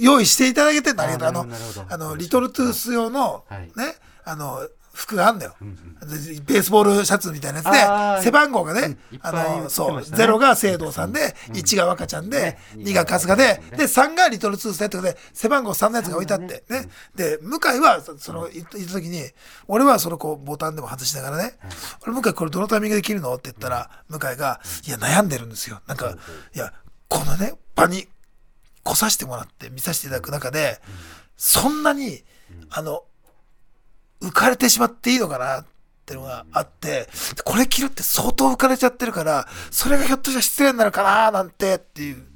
[0.01, 1.47] 用意していただけてんだけど、ああの
[1.89, 8.25] あの、リトルトゥース用の、はいね、あの、服があんだよ、ベースボールシャツみたいなあやつで、ー。
[8.25, 10.17] 背番号がね、あの、そう、てましたね。
[10.19, 12.59] ゼロが聖堂さんで、1が若ちゃんで、ね。
[12.77, 16.89] 2が春日で、で、3がリトルトゥースでとで、背番号3のやつが置いてあって、ね。
[17.15, 19.23] で、向井は、そその、いった時に、
[19.67, 21.59] 俺はそのこう、ボタンでも外しながらね、
[22.03, 23.35] 俺、向井これどのタイミングで切るの？
[23.35, 25.81] って言ったら、向井が、いや、悩んでるんですよ。
[25.87, 26.17] なんか、
[26.55, 26.73] いや、
[27.09, 28.09] このね、場に
[28.83, 30.81] 来させてもらって見させていただく中で、
[31.37, 32.25] そんなに、
[32.69, 33.05] あの、
[34.23, 35.67] 浮かれてしまっていいのかなっ
[36.07, 37.09] ていうのがあって、
[37.45, 42.27] これ着るって相当浮かれちゃってるから、それがひょっとしたら失礼になるかななんてっていう。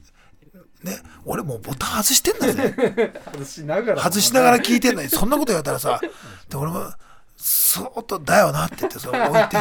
[0.82, 3.12] ね、俺もうボタン外してんだぜ。
[3.32, 6.00] 外しながら外しながら聞いてんのに、そんなこと言われたらさ、
[6.48, 6.92] で俺も、
[7.36, 9.58] 相当だよなって言って、それ置いて。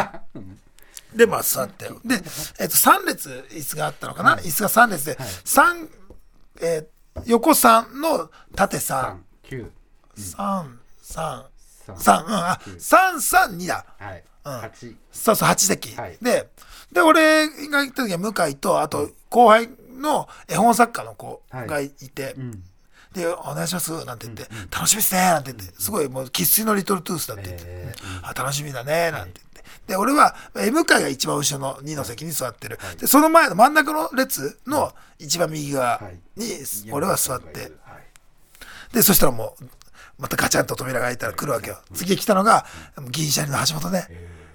[1.16, 1.90] で、まあ座って。
[2.06, 2.22] で、
[2.60, 5.90] えっと、3列椅子があったのかな、椅子が3列で、三
[6.62, 8.80] えー横3の縦3。
[8.80, 9.72] 三九
[10.18, 11.46] 三三
[11.86, 13.86] 三三うんあ三三二だ。
[14.00, 14.24] はい。
[14.46, 14.60] うん。
[14.60, 14.96] 八。
[15.12, 16.18] そうそう8席、はい。
[16.22, 16.50] で
[16.92, 22.64] で俺が行った時は向井とあと後輩の絵本作家の子がいて、うん。
[23.14, 25.74] で「お願いします」なんて言って「楽しみですね」なんて言って。
[25.80, 27.64] すごいもう生粋のリトルトゥースだって言って。
[27.66, 27.94] え
[28.24, 29.56] 「あ楽しみだね」なんて言って。
[29.88, 36.02] で俺はえ向井が一番後ろの2の席に座ってる、でその前の真ん中の列の一番右側
[36.36, 36.46] に
[36.92, 37.72] 俺は座って、はい。
[38.94, 39.66] でそしたらもう
[40.18, 41.78] またガチャンと扉が開いたら来るわけよ。
[41.94, 42.66] 次来たのが
[43.12, 44.08] 銀シャリの橋本ね。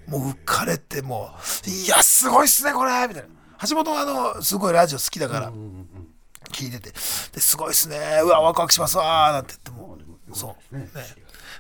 [0.07, 1.31] もう浮かれても
[1.67, 3.29] う「いやすごいっすねこれ」みたいな。
[3.69, 5.53] 橋本はあのすごいラジオ好きだから
[6.51, 6.91] 聞いてて
[7.33, 8.21] 「ですごいっすね。
[8.23, 9.99] うわワクワクしますわ」なんて言っても
[10.31, 10.77] うそう。
[10.77, 10.89] ね。
[10.95, 11.07] ね。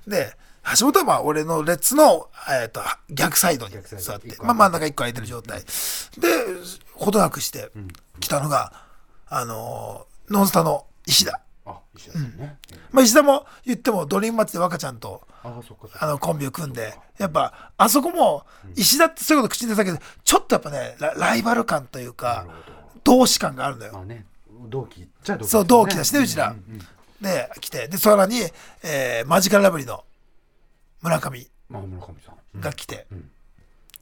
[0.06, 0.36] で
[0.78, 5.60] 橋本はまあ俺の列の、えっと逆サイドに座ってまあ、真ん中一個空いてる状態。
[5.60, 5.66] で
[6.94, 7.70] ほどなくして
[8.20, 8.72] 来たのが、
[9.28, 11.40] あのーノンスタの石田、あ
[12.00, 12.36] 石田さん。
[12.36, 12.56] ね、
[12.90, 18.44] まあ、石田も言ってもドリームマッチで若ちゃんとあのコンビを組んでやっぱあそこも
[18.76, 22.46] 石田ってそういうこと口に出たけどちょっとやっぱねラライバル感というなか
[23.04, 23.92] 同志感があるのよ。
[23.92, 24.26] まあね
[24.68, 26.56] 同期っちゃ同期そう同期だしねうちらんん。
[26.56, 26.80] うん
[27.20, 27.86] で来て。
[27.88, 28.40] でさらに、
[28.82, 30.04] えーマジカルラブリーの
[31.02, 31.50] 村上
[32.58, 33.30] が来て、うん。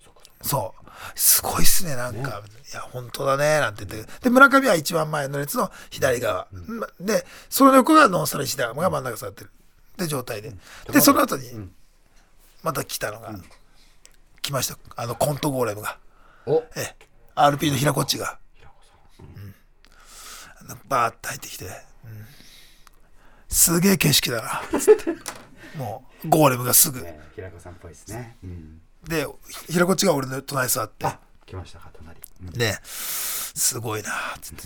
[0.04, 0.44] そっかそっか。
[0.44, 0.87] そう
[1.18, 4.10] すごいっすねなんか、いや本当だねなんて言って。
[4.22, 9.50] で村上は一番前の列の左側、までその横がノンスタル石田が真ん中座ってる。
[9.96, 10.52] で状態で、
[10.92, 11.72] でその後にん。
[12.62, 13.34] また来たのが、
[14.42, 14.78] 来ました。
[14.94, 15.98] あのコントゴーレムが。
[16.46, 16.62] お。
[16.76, 16.96] ええ。
[17.34, 18.38] RP の平こっちが。
[18.54, 18.76] 平子
[20.68, 20.78] さん。
[20.88, 21.70] バーッと入ってきて、うん。
[23.48, 24.78] すげえ景色だな。
[24.78, 25.16] つって。
[25.76, 27.02] もうゴーレムがすぐ。
[27.02, 29.26] ね平子さんっぽいですね、うん、で
[29.68, 31.06] 平こっちが俺の隣に座って。
[31.06, 32.50] あ来ましたか隣、うん。
[32.50, 34.62] ですごいなつって。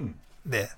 [0.00, 0.70] 言って、で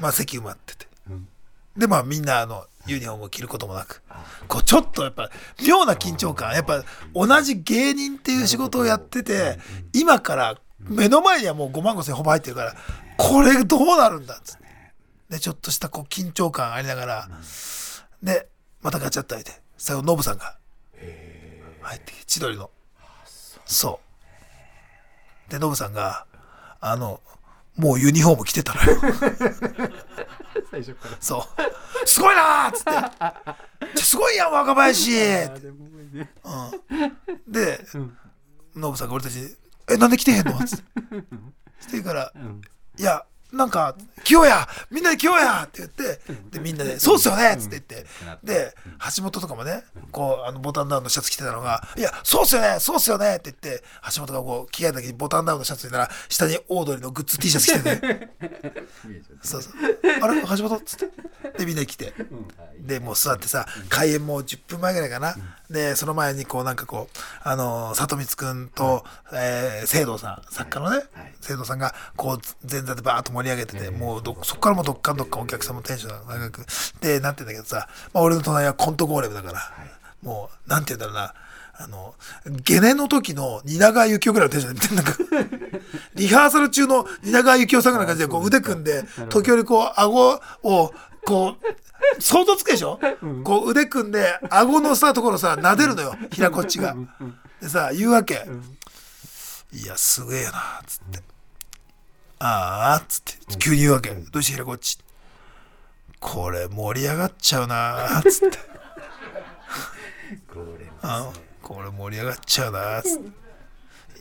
[0.00, 0.86] まあ席埋まってて。
[1.08, 1.28] うん。
[1.76, 4.02] でまあみんなあのユニフォームを着ることもなく。
[4.48, 5.30] こうちょっとやっぱ
[5.66, 6.52] 妙な緊張感。
[6.52, 9.58] やっぱ同じ芸人っていう仕事をやってて
[9.92, 12.74] 今から目の前にはもう5万5千ほぼ入ってるから
[13.16, 14.64] これどうなるんだっつって。
[15.30, 17.28] でちょっとしたこう緊張感ありながら
[18.22, 18.48] で
[18.82, 20.58] またガチャッと開いて最後ノブさんが
[21.88, 22.70] 入ってきて千鳥の。
[23.64, 24.00] そ
[25.48, 25.50] う。
[25.50, 26.26] でノブさんが
[26.80, 27.20] あの
[27.76, 29.00] もうユニフォーム着てたのよ。
[30.70, 31.16] 最初から。
[31.20, 31.46] そ
[32.04, 32.08] う。
[32.08, 34.00] すごいなーっつって。
[34.02, 35.10] すごいやん、若林。
[35.44, 36.30] あでもね
[37.48, 37.84] で、
[38.76, 39.56] ノブさんが俺たちに、
[39.90, 40.64] え、なんで来てへんの？
[40.64, 40.84] つって。
[41.92, 42.60] 言 うから、うん。
[42.96, 48.06] いや、なんか、来ようやみんなで来ようやって言って、で、みんなで、そうっすよねっつって言って、
[48.42, 48.74] で、
[49.16, 58.28] 橋本とかもね、こう、あの、ボタンダウンのシャツ着てたのが、いや、そうっすよねそうっすよねって言って、橋本がこう、着替えた時にボタンダウンのシャツ着てたら、下にオードリーのグッズ T シャツ着てて、
[59.42, 59.72] そうそう。
[60.22, 60.40] あれ？
[60.40, 60.76] 橋本？
[60.76, 61.58] っつって。
[61.58, 62.14] で、みんな来て。
[62.80, 65.36] で、もう座ってさ、開演もう10分前ぐらいかな。
[65.70, 71.04] で、その前にこうなんかこう、あのー、里光くんと、えー、聖堂さん、作家のね、
[71.40, 76.66] 聖堂さんがこう前座でバーッと盛り上げてて、もうどそこからもうどっかんどっかんお客さんもテンションが長く、
[77.00, 79.60] で、なってんだけどさ、まあ俺の隣はコントゴーレムだから、
[80.22, 81.34] もう、なんて言うんだろうな、
[81.76, 82.14] あの、
[82.62, 85.16] ゲネの時の蜷川幸雄ぐらいのテンションでなんか、
[86.14, 93.00] リハーサル中の蜷川幸雄さんぐらいの感じで、こう腕組んで、時折こう、顎を、こう、想像つくでしょ、
[93.42, 96.94] こう腕組んで、顎のさ、ところさ、撫でるのよ、平こっちが。
[97.60, 98.46] でさ、言うわけ。
[99.72, 101.33] いや、すげえな、つって。
[102.38, 104.10] ああ、つって、急に言うわけ。
[104.10, 104.98] どうして平こっち。
[106.20, 108.58] これ盛り上がっちゃうな、つって。
[111.02, 111.30] あ
[111.62, 113.20] これ盛り上がっちゃうなつっ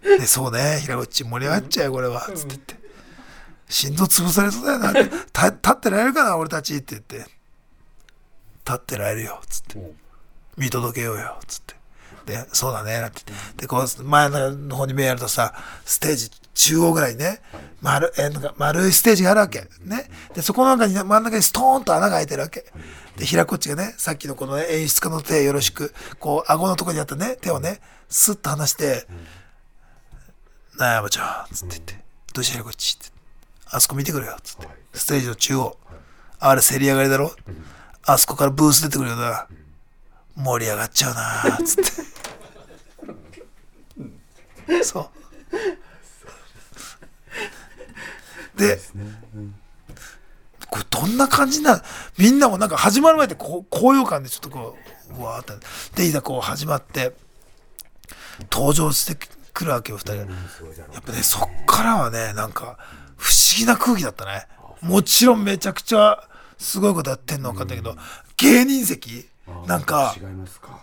[0.01, 0.17] て。
[0.17, 2.75] でそうね平こっち盛り上がっちゃうよこれはつって言って。
[3.69, 7.17] 心臓潰されそうだよなってた立ってられるかな俺たちって言って。
[8.65, 9.93] 立ってられるよつって。
[10.57, 11.75] 見届けようよつって
[12.25, 13.61] でそうだねなんて言って。
[13.61, 15.53] でこう前の方に目やるとさ
[15.85, 17.41] ステージ中央ぐらいにね
[17.81, 19.67] 丸えなんか丸いステージがあるわけ。
[19.83, 20.09] ね。
[20.33, 22.65] でそこの中に真ん中にストーンと穴が開いてるわけ。
[23.17, 29.07] で平こっちがねさっきのこの、ね、演出家の手よろしくこう顎のとこにあったね手をねスッと離して
[30.77, 33.13] 「なあ山ちゃん」つって言って「どうした平こっち」って
[33.69, 34.67] 「あそこ見てくれよ」つって。
[34.93, 35.77] ステージの中央。
[36.39, 37.31] あれ競り上がりだろ。
[38.05, 39.47] あそこからブース出てくるよな。
[40.35, 42.12] 盛り上がっちゃうなつって。
[44.83, 45.11] そ
[48.55, 48.59] う。
[48.59, 48.79] で
[50.69, 51.83] これどんな感じな
[52.17, 54.77] みんなもなんか始まる前ってこう高揚感でちょっとこ
[55.11, 55.65] ううわーって。
[55.95, 57.15] でいざこう始まって
[58.51, 59.17] 登場して
[59.53, 60.25] くるわけよ二人。
[60.25, 60.31] が
[60.93, 62.77] やっぱねそっからはねなんか
[63.17, 64.47] 不思議な空気だったね。
[64.81, 67.95] もちろんめちゃくちゃすごいことやってんの分かったけど
[68.37, 69.29] 芸人席？
[69.67, 70.81] なんか違いますか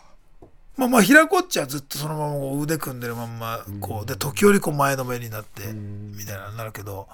[0.80, 7.06] まあまあ平こっちはずっとそのままこう腕組んでるまんまこうで時折こう前のめりになってみたいななるけど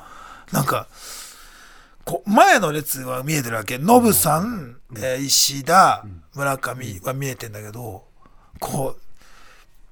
[0.53, 0.87] なんか
[2.05, 3.79] こう前の列は見えてるわけ。
[3.79, 6.05] ノブさん、えー石田
[6.37, 8.05] 村上は見えてんだけど
[8.61, 9.01] こう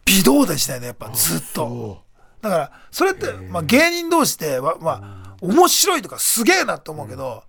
[0.05, 2.05] 微動だにしないねやっぱずっと。
[2.43, 7.43] だからそれって、まあ、芸人同士ではまあ面白いとかすげえなと思うけど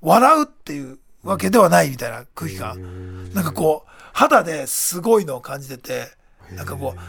[0.00, 3.32] 笑うっていうわけではないみたいな空気感。
[3.32, 3.88] なんかこう
[4.18, 6.08] 肌ですごいのを感じてて
[6.52, 7.00] なんかこう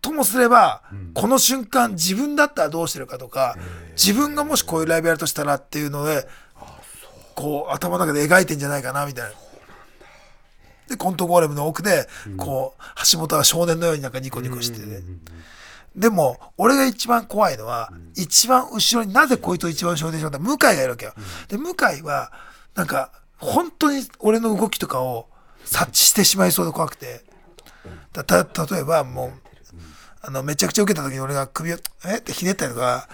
[0.00, 0.82] ともすれば、
[1.14, 3.56] この瞬間自分だったらどうしてるかとか、
[3.92, 6.26] 自分がもしこういうライブやるとしたらっていうので、
[7.36, 9.30] こう頭の中で描いてんじゃないかなみたいな。
[10.88, 12.82] で、コントゴーレムの奥で、こう、
[13.12, 15.20] 橋本は少年のようになんかニコニコしてて、うんうんうん
[15.94, 21.12] でも、俺が一番怖いのは、一番後ろになぜこいつを一番後ろでしょうって向井がいるわけよ。
[21.48, 22.32] で、向井は、
[22.74, 23.10] なんか、
[23.42, 25.28] 本当に俺の動きとかを
[25.64, 27.24] 察知してしまいそうで怖くて。
[28.12, 29.32] た、例えばもう、
[30.22, 31.76] あの、めちゃくちゃ受けた時に俺が首を、
[32.06, 32.18] え？
[32.18, 33.08] ってひねったりとか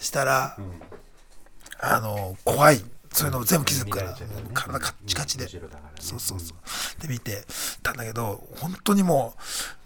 [0.00, 0.56] したら、
[1.80, 2.84] あの、怖い。
[3.12, 4.14] そういうのを全部気づくから、
[4.52, 5.48] 体カッチカチで。
[5.98, 6.54] そうそうそ
[6.98, 7.00] う。
[7.00, 7.46] で見て
[7.82, 9.34] たんだけど、本当にも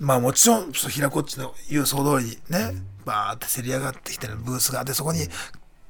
[0.00, 5.28] う、まあもちろん、平子っちの言う総通りにね、バーってせり上がってきてるブースがあって、そこに、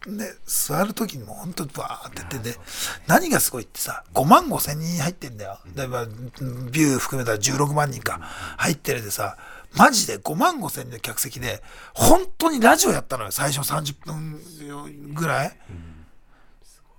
[0.07, 2.59] ね、座る時にも本当にバーってやってて、
[3.07, 5.59] 何がすごいってさ、5万5千人入ってんだよ。
[5.75, 8.19] だからビュー含めたら16万人か
[8.57, 9.37] 入ってるでさ、
[9.77, 15.57] マジで5万5千人の客席で、本当にラジオやったのよ、最初30分ぐらい。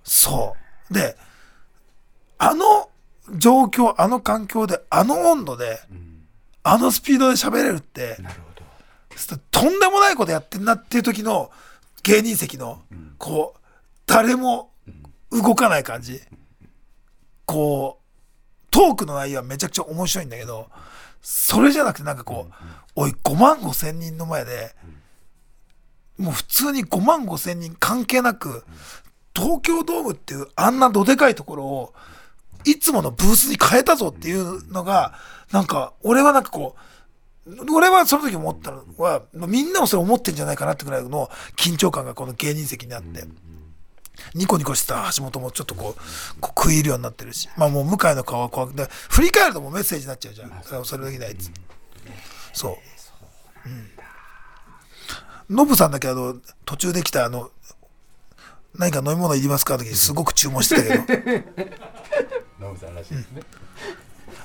[0.04, 0.56] そ
[0.90, 0.94] う。
[0.94, 1.16] で、
[2.38, 2.88] あの
[3.36, 5.80] 状況、あの環境で、あの温度で、
[6.62, 8.48] あのスピードで喋れるって、なるほ
[9.36, 11.50] どとんでもないことやってんなっていう時の
[12.02, 12.82] 芸人席の、
[13.18, 13.60] こう、
[14.06, 14.72] 誰も
[15.30, 16.20] 動かない感じ。
[17.46, 20.68] こう、トークの内容はめちゃくちゃ面白いんだけど、
[21.20, 22.54] それじゃなくてなんかこう、
[22.96, 24.74] おい、5万5千人の前で、
[26.18, 28.64] もう普通に5万5千人関係なく、
[29.34, 31.94] 東京ドームっていうあんなどでかいところを、
[32.64, 35.14] いつものブースに変えたぞっていうのが、
[35.52, 36.80] なんか、俺はなんかこう、
[37.74, 43.24] 俺はその時思ったのは、まあみんなもそれ思ってんじゃないかなってぐらいの緊張感がこの芸人席にあって、
[44.34, 50.50] ニコニコしてた橋本もちょっとこう、こう食い入るようになってるし、まあもう向井の顔は怖くて、振り返るともうメッセージになっちゃうじゃん。
[50.50, 51.50] だからそれできないっつ。
[52.52, 52.72] そう。
[55.50, 55.56] うん。
[55.56, 57.50] ノブさんだけあの、途中で来たあの、
[58.78, 59.74] 何か飲み物いりますか？
[59.74, 61.44] って時にすごく注文してたけど、
[62.60, 63.42] ノブさんらしいですね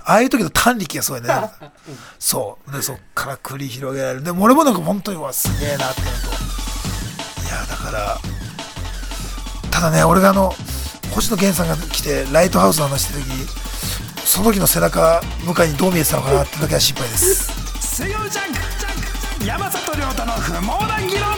[0.09, 1.27] ああいう時の短力がすごいね。
[2.17, 2.71] そう。
[2.71, 4.23] で、そっから繰り広げられる。
[4.23, 6.29] でも俺もなんか本当に、うわ、すげえなってなると。
[6.29, 8.17] いや、だから、
[9.69, 10.55] ただね、俺があの、
[11.11, 13.25] 星野源さんが来て、ライトハウスの話した時、
[14.25, 17.51] その時の背中、向井にどう見えてたのかなってだけは心配です。
[17.81, 21.35] 水曜ジャンク山里亮太の不毛な議論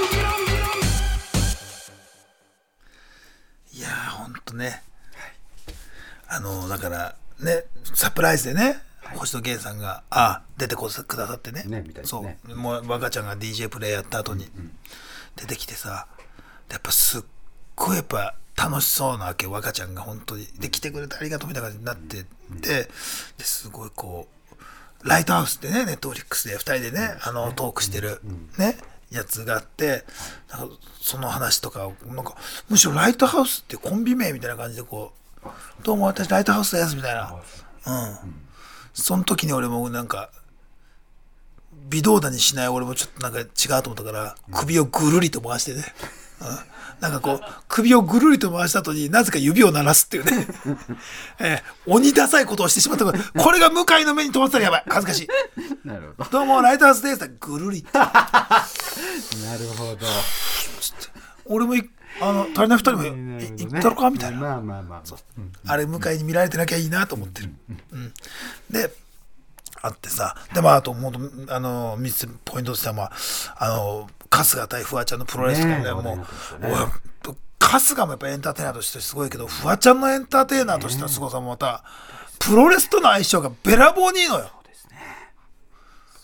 [3.73, 4.83] いやー、ほんとね。
[6.27, 8.81] あの、だから、ね、サプライズでね、
[9.15, 11.63] 星野源さんが、あ、出てこくださってね。
[11.65, 11.93] ねね。
[12.03, 12.55] そう。
[12.55, 14.47] もう、若ちゃんが DJ プレイやった後に、
[15.35, 16.07] 出てきてさ、
[16.69, 17.21] やっぱすっ
[17.75, 20.45] ごいやっぱ楽しそうなわけ、若ちゃんが本当に。
[20.59, 22.25] で、来てくれてありがとうみたいな感じになって
[22.61, 22.89] て、
[23.37, 24.27] ですごいこ
[25.03, 28.21] う、ライトハウスってね、ネットフリックスで2人でね、あの、トークしてる、
[28.57, 28.77] ね、
[29.11, 30.03] やつがあって、
[30.51, 32.35] なんかその話とかを、なんか、
[32.67, 35.18] むしろライトハウスってコンビ名みたいな感じでこう、
[35.83, 37.33] どうも私ライトハウスですみたいな。
[37.33, 38.17] うん。
[38.93, 40.29] その時に俺もなんか、
[41.89, 43.43] 微動だにしない俺もちょっとなんか違
[43.79, 45.83] うと思ったから、首をぐるりと回してね。
[46.41, 50.47] うんなんかこう、首をぐるりと回した後になぜか指を鳴らすっていうね。
[51.39, 54.83] えー鬼ダサいことをしてしまったから、これが向井の目に留まってたらやばい。
[54.87, 55.87] 恥ずかしい。
[55.87, 57.31] なるほどうも、ライトハウスです。
[57.39, 57.89] ぐるりって。
[57.93, 59.97] ど なるほど
[61.45, 61.89] 俺もい、
[62.21, 64.09] あの、足りない二人も行ったのか？
[64.09, 64.37] みたいな。
[64.37, 65.01] まあまあまあ。
[65.37, 65.41] う。
[65.41, 65.51] ん。
[65.65, 67.53] あれ、向井に見られてなきゃいいなと思ってる。
[67.91, 68.13] うん。
[68.69, 68.91] で、
[69.81, 71.13] あってさ、で、まあ、あと、もう、
[71.49, 73.11] あの、3つポイントとしては、まあ、
[73.57, 76.25] あの、春日対フワちゃんのプロレスとかね、もう
[77.59, 81.83] 春日もやっぱエンターテイナーとしてすごいけど、フワちゃんのエンターテイナーとしての凄さもまた、
[82.39, 84.49] プロレスとの相性がべらぼうにいいのよ。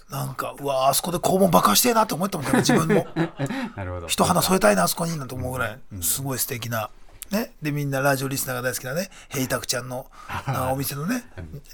[0.09, 3.07] なんか、うわあそこで肛門爆破してえなって思ったもんね、自分も。
[3.75, 4.07] なるほど。
[4.07, 6.89] 一花添えたいな、あそこになんて思うぐらい、すごい素敵な。
[7.31, 7.53] ね。
[7.61, 10.05] で、みんなラジオリスナーが大好きなね、ヘイタクちゃんの、
[10.71, 11.23] お店のね、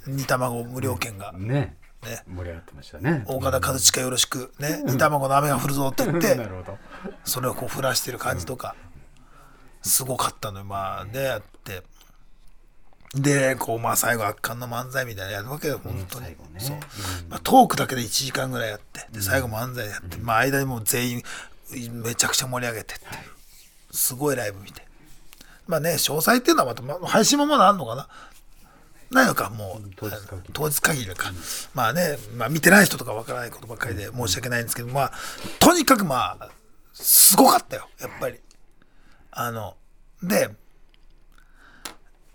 [0.08, 1.76] 煮卵無料券が、ね。
[2.04, 2.24] ね。
[2.28, 3.24] 盛り上がってましたね。
[3.28, 6.78] 大方和親よろしく、ね、煮卵の雨が降るぞって言っなて、 るほど。
[7.24, 8.76] それをこう降らしてる感じとか、
[9.82, 11.84] すごかったのよ、まあね、やって。
[13.14, 16.28] で、こう、まあ最後圧巻の漫才みたいなのやるわけよ、本当に。
[16.28, 16.78] ねそう。
[17.30, 21.24] まあトークだけで1時間ぐらいやって、で、最後漫才やって、まあ間にもう全員、
[22.04, 24.86] めちゃくちゃ盛り上げてっていう、すごいライブ見て。
[25.68, 28.08] まあね、詳細っていうのはまた、まあ配信もまだあるのかな
[29.12, 31.32] ないのか、もう、当日限り当日限りか。
[31.74, 35.12] まあね、まあ見てない人とかわからないことばっかりで申し訳ないんですけど、まあ、
[35.60, 36.50] とにかくまあ、
[36.94, 38.40] すごかったよ、やっぱり。
[39.32, 39.76] あの、
[40.24, 40.50] で、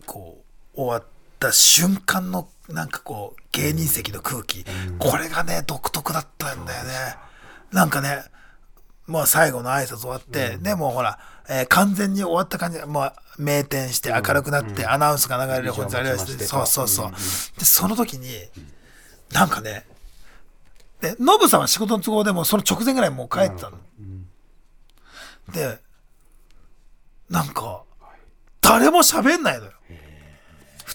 [0.05, 0.46] こう、
[0.77, 1.05] 終わっ
[1.39, 4.65] た瞬間の、なんかこう、芸人席の空気、
[4.99, 6.93] これがね、独特だったんだよね。
[7.73, 8.25] なんかね、
[9.07, 11.19] もう最後の挨拶終わって、でもうほら、
[11.49, 17.11] えー完全に終わった感じで、もう明転して明るくなって、アナウンスが流れる本日ありまして、そうそうそう。
[17.59, 18.29] で、その時に、
[19.33, 19.87] なんかね、
[21.01, 23.79] で、ノブさんは仕事の都合でもうその直前ぐらいもう帰ってたの。
[25.53, 25.79] で、
[27.31, 27.83] なんか、
[28.61, 29.73] 誰も喋んないのよ。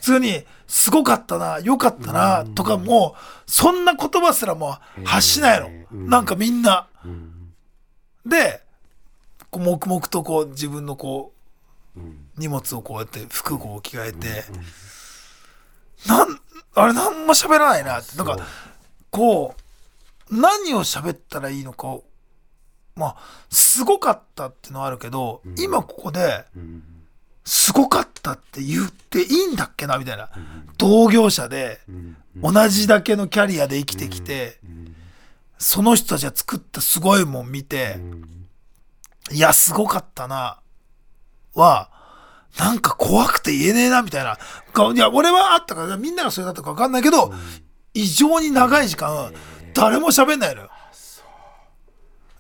[0.01, 5.69] 普通に、すごかったな、良かったな、とかもう、そんな言葉すらもう発しないの。
[5.91, 6.87] なんかみんな。
[8.25, 8.63] で、
[9.51, 11.33] こう黙々とこう自分のこ
[11.95, 11.99] う、
[12.37, 14.43] 荷物をこうやって服を着替えて、
[16.07, 16.39] なん、
[16.73, 18.17] あれなんも喋らないなって。
[18.17, 18.39] なんか、
[19.11, 19.55] こ
[20.29, 22.03] う、何を喋ったらいいのかを、
[22.95, 23.17] まあ、
[23.51, 26.45] すごかったっていうのはあるけど、今ここで、
[27.43, 30.29] すごかったって言っていいんだっけなみたいな。
[30.77, 31.79] 同業者で、
[32.41, 34.59] 同じだけのキャリアで生きてきて、
[35.57, 37.97] その人たちが作ったすごいもん見て、
[39.31, 40.59] いや、すごかったな、
[41.53, 41.89] は、
[42.59, 44.37] なんか怖くて言えねえな、みたいな。
[44.73, 47.33] かいや、俺はあったから、みんながそれだったか分かんないけど、
[47.93, 49.33] 異常に長い時間、
[49.73, 50.69] 誰も喋んないのよ。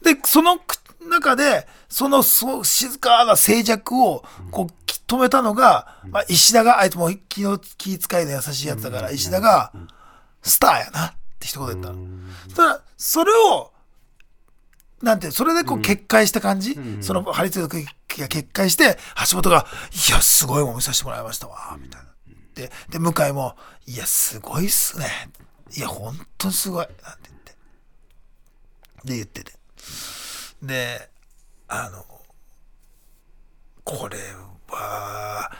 [0.01, 0.77] で、そのく
[1.09, 4.73] 中で、そのそう静かな静寂を、こう、
[5.11, 9.73] 止めたのが、まあ、石田が、あいつも気の気遣いの優しいやつだから、石田が、
[10.41, 12.07] スターやなって一言言ったの。
[12.45, 13.73] そしたら、それを、
[15.01, 18.97] なんて、それでこう決壊した感じ、その張り付いた空気が決壊して、
[19.29, 19.65] 橋本が、
[20.07, 22.07] いや、すごいもん見させてもらいましたわ、みたいな。
[22.55, 25.07] で、で、向井も、いや、すごいっすね。
[25.75, 26.85] いや、ほんとすごい。
[26.85, 27.55] なんて言って。
[29.05, 29.53] で、言ってて。
[30.61, 31.09] で、
[31.67, 32.05] あの、
[33.83, 34.17] これ
[34.69, 35.51] は、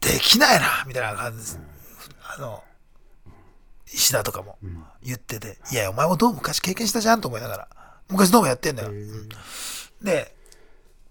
[0.00, 1.60] できないな、みたいな感じです。
[2.36, 2.62] あの、
[3.86, 4.58] 石田とかも
[5.02, 7.68] 言ってて、いや、お前もどう昔経験したじゃんと思いながら、
[8.08, 8.90] 昔どうもやってんだよ。
[8.90, 9.28] うん
[10.02, 10.36] で、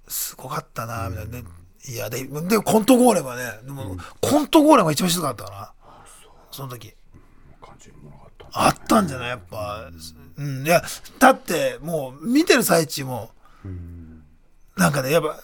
[0.07, 1.31] すごかったな、みたいな。
[1.41, 1.43] で
[1.87, 5.73] いや、で、で、コントゴーレムはね、でも、コントゴーレムが一番しんどかったかな。
[6.51, 6.93] その時。
[8.53, 9.29] あったんじゃない？
[9.29, 9.89] やっぱ。
[10.37, 10.65] うん。
[10.65, 10.83] いや、
[11.19, 13.31] だって、もう、見てる最中も、
[14.75, 15.39] なんかね、やっぱ、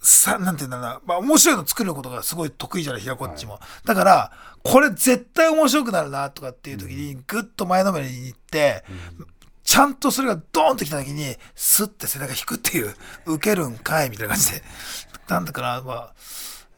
[0.00, 3.58] さ、なんていうんだろうな、まあ、面白いの作ることがすごい得意じゃない、ひらこっちも。
[3.84, 4.32] だから、
[4.62, 8.84] これ絶対面白くなるな、とかっていう時に、ぐっと前のめりに行って、
[9.64, 12.94] ちゃんとそれがドーンと来た時に、スッて背中引くっていう、
[13.26, 14.62] 受けるんかい、みたいな感じで。
[15.28, 16.14] なんだかな、まあ、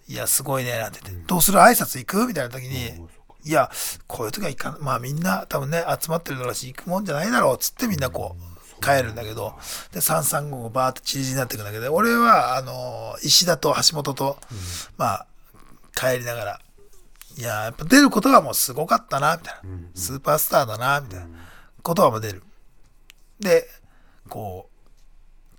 [0.08, 1.58] いや、すごいね、なんて言って、どうする？
[1.58, 2.26] 挨拶行く？
[2.26, 3.06] みたいな時に、
[3.44, 3.70] いや、
[4.06, 9.54] こういう時は行かん、まあみんな多分ね、集まってるだろうし、行くもんじゃないだろう、つってみんなこう、帰るんだけど、
[9.92, 14.38] で、335がバーってチリジになっていくんだけど、俺は、あの、石田と橋本と、
[14.96, 15.26] まあ、
[15.94, 16.60] 帰りながら、
[17.36, 19.60] いや、やっぱ出ることがもうすごかったな、みたいな。
[19.94, 21.26] スーパースターだな、みたいな。
[21.82, 22.42] ことはもう出る。
[23.40, 23.68] で、
[24.28, 24.77] こう、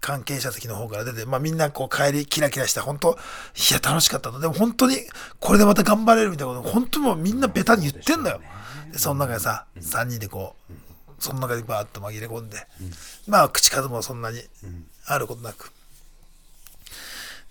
[0.09, 4.39] 関係者席の方から出て、まあみんなこう帰りキラキラした、本当いや楽しかったと。
[4.39, 4.97] でも本当に
[5.39, 8.41] これでまた頑張れるみたいなこと、本当にもうみんなベタに言ってんだよ。
[8.91, 10.73] で、その中でさ、3人でこう、
[11.19, 12.57] その中でバーッと紛れ込んで、
[13.27, 14.41] まあ口数もそんなに
[15.05, 15.71] あることなく。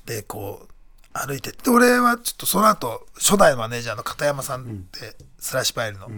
[0.05, 0.73] で、こう、
[1.13, 6.09] 歩いてって、俺はちょっとその後、初代マネージャーの片山さんって、スラッシュパイルの、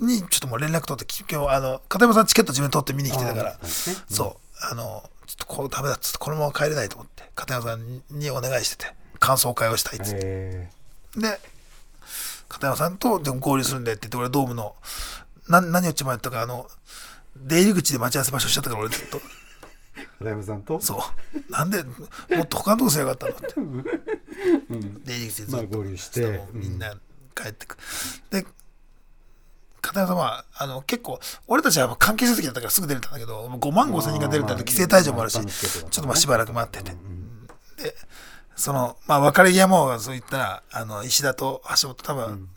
[0.00, 3.58] にちょっともう連絡取って、今日、あの、片山さんチケット自分で取って見に来てたから、
[4.08, 10.20] そう、あの、ちょっとこうダメだっつって、このまま帰れないと思って、片山さんにお願いしてて、感想会をしたいっつって。
[10.22, 10.70] え
[11.16, 11.40] で、
[12.48, 14.74] 片山さんとでも合流するんでって言って、俺ドームの、
[15.48, 16.68] な何をっちまったか、あの、
[17.36, 19.18] 出入り口で待ち合わせ場所しちゃったから、俺ずっと。
[19.18, 19.22] ー、
[20.18, 20.80] 片山さんと？
[20.80, 21.52] そう。
[21.52, 21.90] なんで、も
[22.42, 23.92] っと他のとこすればよかったのって。
[25.04, 26.94] 出入り口でずっと、まあ合流してみんな
[27.34, 27.76] 帰ってく。
[28.30, 28.46] で、
[29.82, 36.96] 片山さんは、あの、結構、俺たちは関係者席だったからすぐ出れたんだけど、もう5万5千人が出れたんで、規制退場もあるし、ちょっとまあしばらく待ってて。
[37.82, 37.94] で、
[38.56, 42.48] その、まあ別れ際も、そう言ったら、あの、石田と橋本多分、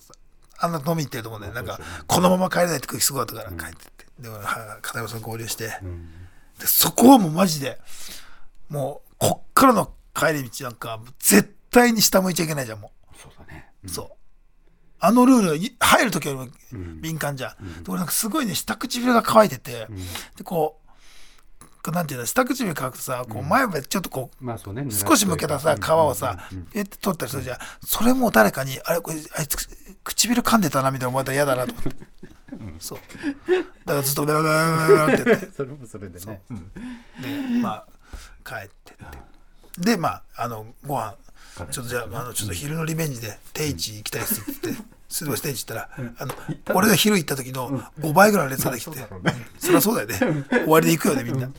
[0.57, 4.05] あんな飲み行ってると思うんで、なんか、このまま帰れないって空気すごかったから帰ってって。
[4.19, 4.29] で、
[4.81, 5.73] 片山さん合流して、
[6.59, 7.79] で、そこはもうマジで、
[8.69, 13.69] もう、こっからの帰り道なんか、絶対に下向いちゃいけないじゃん、もそうだね。
[13.83, 13.89] う。
[13.89, 14.24] そう。
[14.99, 16.47] あのルール入るときよりも
[17.01, 17.83] 敏感じゃん。
[17.83, 19.87] で俺なんかすごいね、下唇が乾いてて、
[20.37, 20.85] で、こう、
[21.83, 27.57] こうなんていうの、下唇乾くとさ、こう前歯ちょっとこう、まあそうね少し向けたさ、皮をさ、えって取ったりするじゃん。
[27.85, 29.69] それも誰かに、あれ、これ、あいつ、
[30.03, 32.15] 唇噛んでたな、みたいな思われたら嫌だなと思って。
[32.79, 32.99] そう。
[33.85, 35.51] だからずっと、ベラベラベラって言って。
[35.55, 36.71] それもそれでねうん
[37.53, 37.85] で、まあ、
[38.43, 38.95] 帰ってっ
[39.77, 39.81] て。
[39.81, 41.15] で、まあ、あの、ご飯
[41.55, 44.67] ちょっとじゃああのちょっと昼のリベンジで定位置行きたいっすって。
[44.67, 46.33] 言ってすぐ定位置行ったら、あの
[46.73, 49.05] 俺が昼行った時の5倍ぐらいの列ができて、うん。
[49.59, 50.45] そりゃそうだよね。
[50.49, 51.49] 終わりで行くよねみんな。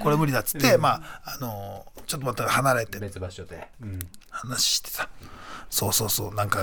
[0.00, 2.98] これ無理だっつって、まああのちょっとまた離れて。
[2.98, 5.08] 別場所で、うん、話してさ。
[5.70, 6.60] そうそうそうなんか。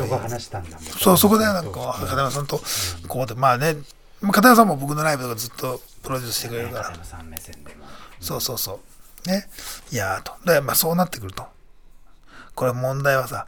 [0.99, 2.61] そうそこでなんか片山さんと
[3.07, 3.75] こうやってまあね
[4.21, 6.83] まあ片山さんも僕のライブとかずっとプロデュースしてくれるから。
[6.83, 7.85] 片山さん目線でも。
[8.19, 8.79] そうそうそ
[9.25, 9.29] う。
[9.29, 9.49] ね。
[9.91, 10.33] いやーと。
[10.45, 11.56] で、まあそうなってくると。
[12.57, 13.45] これ問題はさ、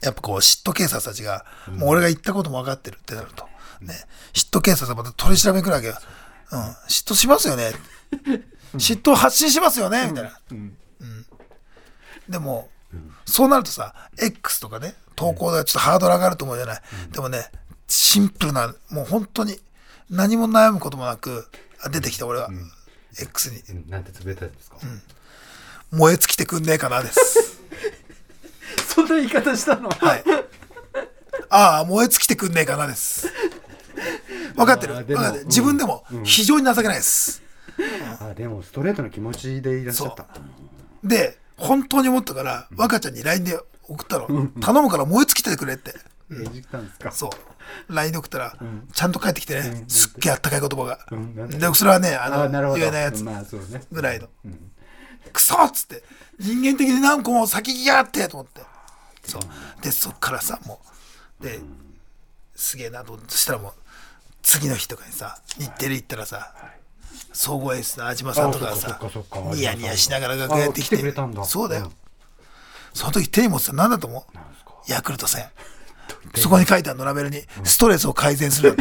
[0.00, 3.44] やっぱこう嫉妬警察たちが、もう俺が言ったことも分かってるってなると。
[3.80, 3.94] ね。
[4.32, 5.94] 嫉妬警察がまた取り調べに来るわけよ。
[6.52, 6.60] うん。
[6.88, 7.72] 嫉妬しますよね。
[8.74, 10.38] 嫉妬を発信しますよねみたいな。
[10.52, 10.76] うん。
[12.28, 12.70] でも、
[13.24, 16.82] そうなるとさ、X とかね、投稿でちょっとハードル上がると思うじゃない。
[17.10, 17.50] でもね、
[17.88, 19.58] シンプルな、もう本当に
[20.08, 21.48] 何も悩むこともなく、
[21.82, 22.50] あ出てきた俺は、
[23.20, 24.76] X にうんなんてつぶやいたんですか、
[25.90, 27.59] 燃え尽きてくんねえかなです。
[29.06, 29.88] そんな言い方したの？
[29.88, 30.24] はい。
[31.48, 33.28] ああ、燃え尽きてくんねえかなです。
[34.54, 34.94] 分かってる？
[35.04, 35.46] 分かってる。
[35.46, 37.42] 自分でも非常に情けないです。
[38.20, 40.26] あでもストレートな気持ちでいらっしゃった
[41.02, 44.26] で、本当に思ったから、若ちゃんに LINE で送ったの。
[44.60, 45.94] 頼むから燃え尽きてくれって。
[46.30, 47.10] えじったんですか？
[47.10, 47.94] そう。
[47.94, 48.56] LINE で送ったら、
[48.92, 50.98] ちゃんと返ってきてね、すっげえあったかい言葉が。
[51.48, 53.24] で、それはね、あの、言えないやつ
[53.90, 54.28] ぐらいの。
[55.32, 56.02] クソっつって、
[56.38, 58.60] 人間的に何個も先行きやがってと思って。
[59.24, 59.42] そう。
[59.82, 60.80] で、そっからさ、も
[61.40, 61.60] う、で、
[62.54, 63.72] すげえなとしたらもう、
[64.42, 66.54] 次の日とかにさ、日テレ行ったらさ、
[67.32, 68.98] 総合エースの安島さんとかがさ
[69.54, 70.96] ニヤニヤしながら楽屋やってきて。
[71.44, 71.92] そうだよ、うん。
[72.92, 74.22] その時手に持ってたの何だと思う？
[74.90, 75.46] ヤクルト1000
[76.34, 77.42] そこに書いてあるのラベルに。
[77.64, 78.76] ストレスを改善する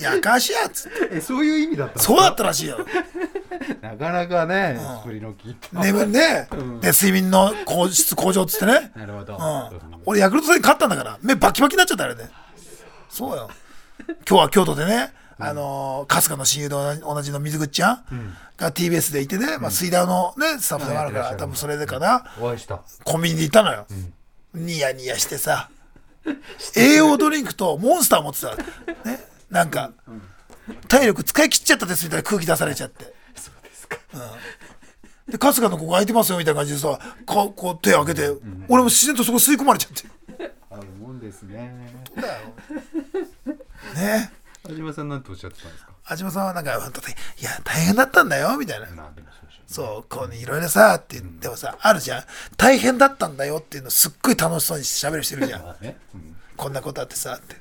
[0.00, 1.08] やかしやっつって。
[1.16, 2.78] えそういう意味だったそうだったらしいよ。
[3.82, 6.48] なかなかね作りの効いた眠りね、
[6.80, 9.36] で睡眠の効質向上っつってね、なるほど。
[9.36, 11.18] うん、俺ヤクルト戦勝ったんだから。
[11.22, 12.30] 目バキバキになっちゃったあれね
[13.08, 13.50] そうよ。
[14.28, 18.04] 今日は京都でね、あのー春日の親友と同じの水口ちゃん
[18.56, 22.24] が TBS でいてね、まあ、水道のねスタッフでもあるから、多分それでかな。
[22.40, 22.80] お会いした。
[23.04, 23.86] コンビニで行ったのよ、
[24.54, 25.68] ニヤニヤしてさ
[26.76, 28.56] 栄養ドリンクとモンスター持ってた。
[29.08, 29.20] ね？
[29.50, 29.92] なんか、
[30.88, 33.04] 体力使い切っちゃったですみたいな空気出されちゃって。
[33.34, 33.98] そうですか。
[35.28, 38.28] で春日のここ空いてますよみたいな感じでさかこう手を開けて、
[38.68, 40.50] 俺も自然とそこ吸い込まれちゃって。
[40.70, 41.92] あるもんですね。
[42.16, 42.54] だよ。
[43.94, 44.32] ね。
[44.66, 45.92] 安島さんなんておっしゃってたんですか？
[46.08, 48.86] 安島さんはなんか本当に「いや大変だったんだよ」みたいな。
[48.86, 49.28] まあでも
[49.68, 52.24] そうでしょ「そうこうねいろいろさ」って言ってもさあるじゃん。
[52.56, 55.76] 大変だったんだよっていうのすっごい楽しそうに喋る人いるじゃん。
[56.56, 57.56] こんなことあってさって。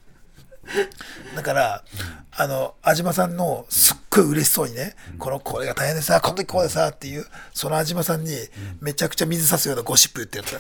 [1.36, 1.84] だから、
[2.32, 8.36] あの安島さんのすっごい嬉しそうにね、このこれが大変でさこの時こうでさっていうその安島さんに
[8.82, 10.58] めちゃくちゃ水差すようなゴシップ言ってやった、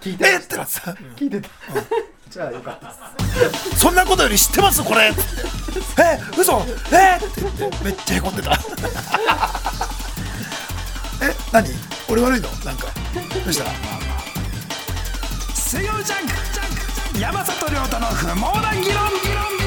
[0.00, 1.48] 聞いえってなってさ聞いてた
[2.34, 2.88] じゃあよかった
[3.48, 3.78] です。
[3.78, 4.82] そんなことより知ってます？
[4.82, 5.02] これ。
[5.06, 5.12] え
[6.36, 6.66] 嘘。
[6.90, 8.58] えって言ってめっちゃへこんでた。
[11.22, 11.68] え何？
[12.10, 12.48] 俺悪いの？
[12.64, 12.88] なんか。
[13.44, 13.66] どうした？
[15.54, 16.28] 水曜ジャン
[17.14, 19.63] ク山里亮太の不毛な議論。